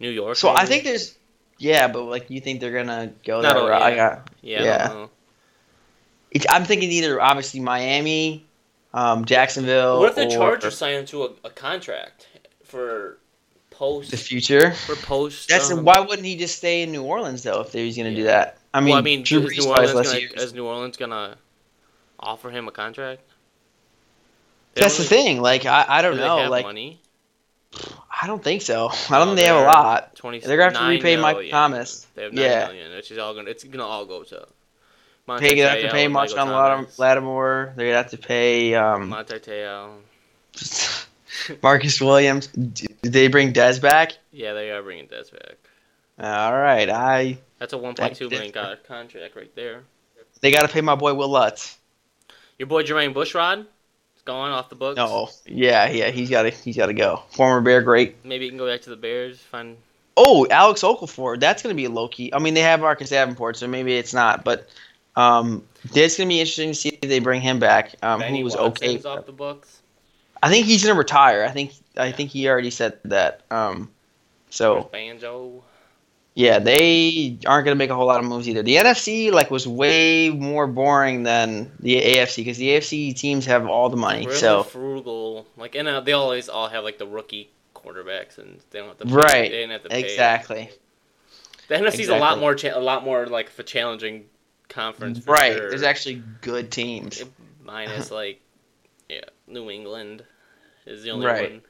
[0.00, 0.36] New York.
[0.36, 1.16] So I think there's.
[1.58, 3.82] Yeah, but like you think they're gonna go Not that route?
[3.82, 3.96] I yeah.
[3.96, 4.30] got.
[4.42, 4.60] Yeah.
[4.60, 4.88] I yeah.
[4.88, 5.10] don't know.
[6.30, 8.46] It's, I'm thinking either obviously Miami,
[8.94, 9.98] um, Jacksonville.
[9.98, 12.28] What if the or Chargers sign him to a, a contract
[12.62, 13.18] for
[13.70, 14.72] post the future?
[14.72, 15.48] for post?
[15.48, 18.24] That's um, why wouldn't he just stay in New Orleans though if he's gonna do
[18.24, 18.58] that?
[18.72, 21.36] I mean, well, I mean, Drew is Brees New, Orleans gonna, is New Orleans gonna
[22.20, 23.22] offer him a contract?
[24.74, 25.40] They That's the really- thing.
[25.42, 26.38] Like I, I don't do they know.
[26.38, 27.00] have like money?
[28.22, 28.88] I don't think so.
[29.10, 30.14] I don't No, think they have a lot.
[30.16, 31.50] 20 They're gonna have to repay Mike million.
[31.52, 32.06] Thomas.
[32.14, 32.66] They have nine Yeah.
[32.66, 33.50] million, which is all gonna.
[33.50, 34.46] It's gonna all go to.
[35.26, 36.98] They're gonna have to pay and much on Thomas.
[36.98, 37.74] Lattimore.
[37.76, 39.90] They're gonna have to pay um, Manti Te'o.
[41.62, 42.48] Marcus Williams.
[42.48, 44.12] Did they bring Dez back?
[44.32, 45.56] Yeah, they are bringing Dez back.
[46.20, 46.88] All right.
[46.90, 48.54] I That's a 1.2 That's million different.
[48.54, 49.82] dollar contract right there.
[50.40, 51.77] they got to pay my boy Will Lutz.
[52.58, 54.96] Your boy Jermaine Bushrod is going off the books.
[54.96, 55.30] No.
[55.46, 56.10] Yeah, yeah.
[56.10, 56.50] He's got to.
[56.50, 57.22] He's got to go.
[57.30, 58.24] Former Bear, great.
[58.24, 59.38] Maybe he can go back to the Bears.
[59.38, 59.76] Find
[60.20, 61.38] Oh, Alex Okafor.
[61.38, 62.32] That's gonna be a low key.
[62.34, 64.42] I mean, they have Marcus Davenport, so maybe it's not.
[64.42, 64.68] But
[65.14, 67.94] um, it's gonna be interesting to see if they bring him back.
[68.02, 69.18] Um, Benny who was Watson's okay.
[69.18, 69.80] off the books.
[70.42, 71.44] I think he's gonna retire.
[71.44, 71.72] I think.
[71.96, 73.42] I think he already said that.
[73.52, 73.92] Um,
[74.50, 75.62] so Banjo.
[76.38, 78.62] Yeah, they aren't gonna make a whole lot of moves either.
[78.62, 83.66] The NFC like was way more boring than the AFC because the AFC teams have
[83.66, 84.24] all the money.
[84.24, 85.48] Really so frugal.
[85.56, 88.98] Like and uh, they always all have like the rookie quarterbacks and they don't have
[88.98, 89.42] to pay, Right.
[89.42, 90.00] They didn't have to pay.
[90.00, 90.70] exactly.
[91.66, 94.26] The NFC's a lot more cha- a lot more like a challenging
[94.68, 95.26] conference.
[95.26, 95.54] Right.
[95.56, 95.70] Sure.
[95.70, 97.24] There's actually good teams.
[97.64, 98.40] minus like
[99.08, 100.22] yeah, New England
[100.86, 101.50] is the only Right.
[101.50, 101.62] one.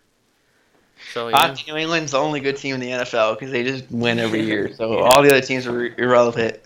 [1.12, 3.64] So I yeah, think New England's the only good team in the NFL because they
[3.64, 4.74] just win every year.
[4.74, 6.58] So all the other teams are irrelevant.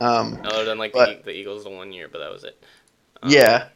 [0.00, 2.62] Um, other than like but- the, the Eagles the one year, but that was it.
[3.22, 3.68] Um, yeah,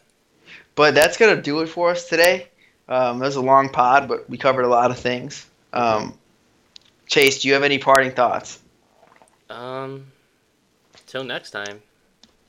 [0.75, 2.49] but that's gonna do it for us today.
[2.89, 5.47] Um, it was a long pod, but we covered a lot of things.
[5.73, 6.19] Um,
[7.07, 8.61] Chase, do you have any parting thoughts?
[9.51, 10.07] Um.
[11.07, 11.81] Till next time.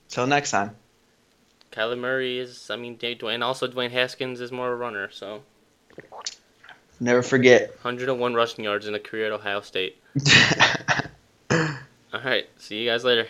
[0.09, 0.75] Till next time.
[1.71, 3.43] Kyler Murray is, I mean, Dave Dwayne.
[3.43, 5.09] Also, Dwayne Haskins is more a runner.
[5.11, 5.43] So,
[6.99, 7.69] Never forget.
[7.81, 10.01] 101 rushing yards in a career at Ohio State.
[11.51, 12.47] All right.
[12.57, 13.27] See you guys later.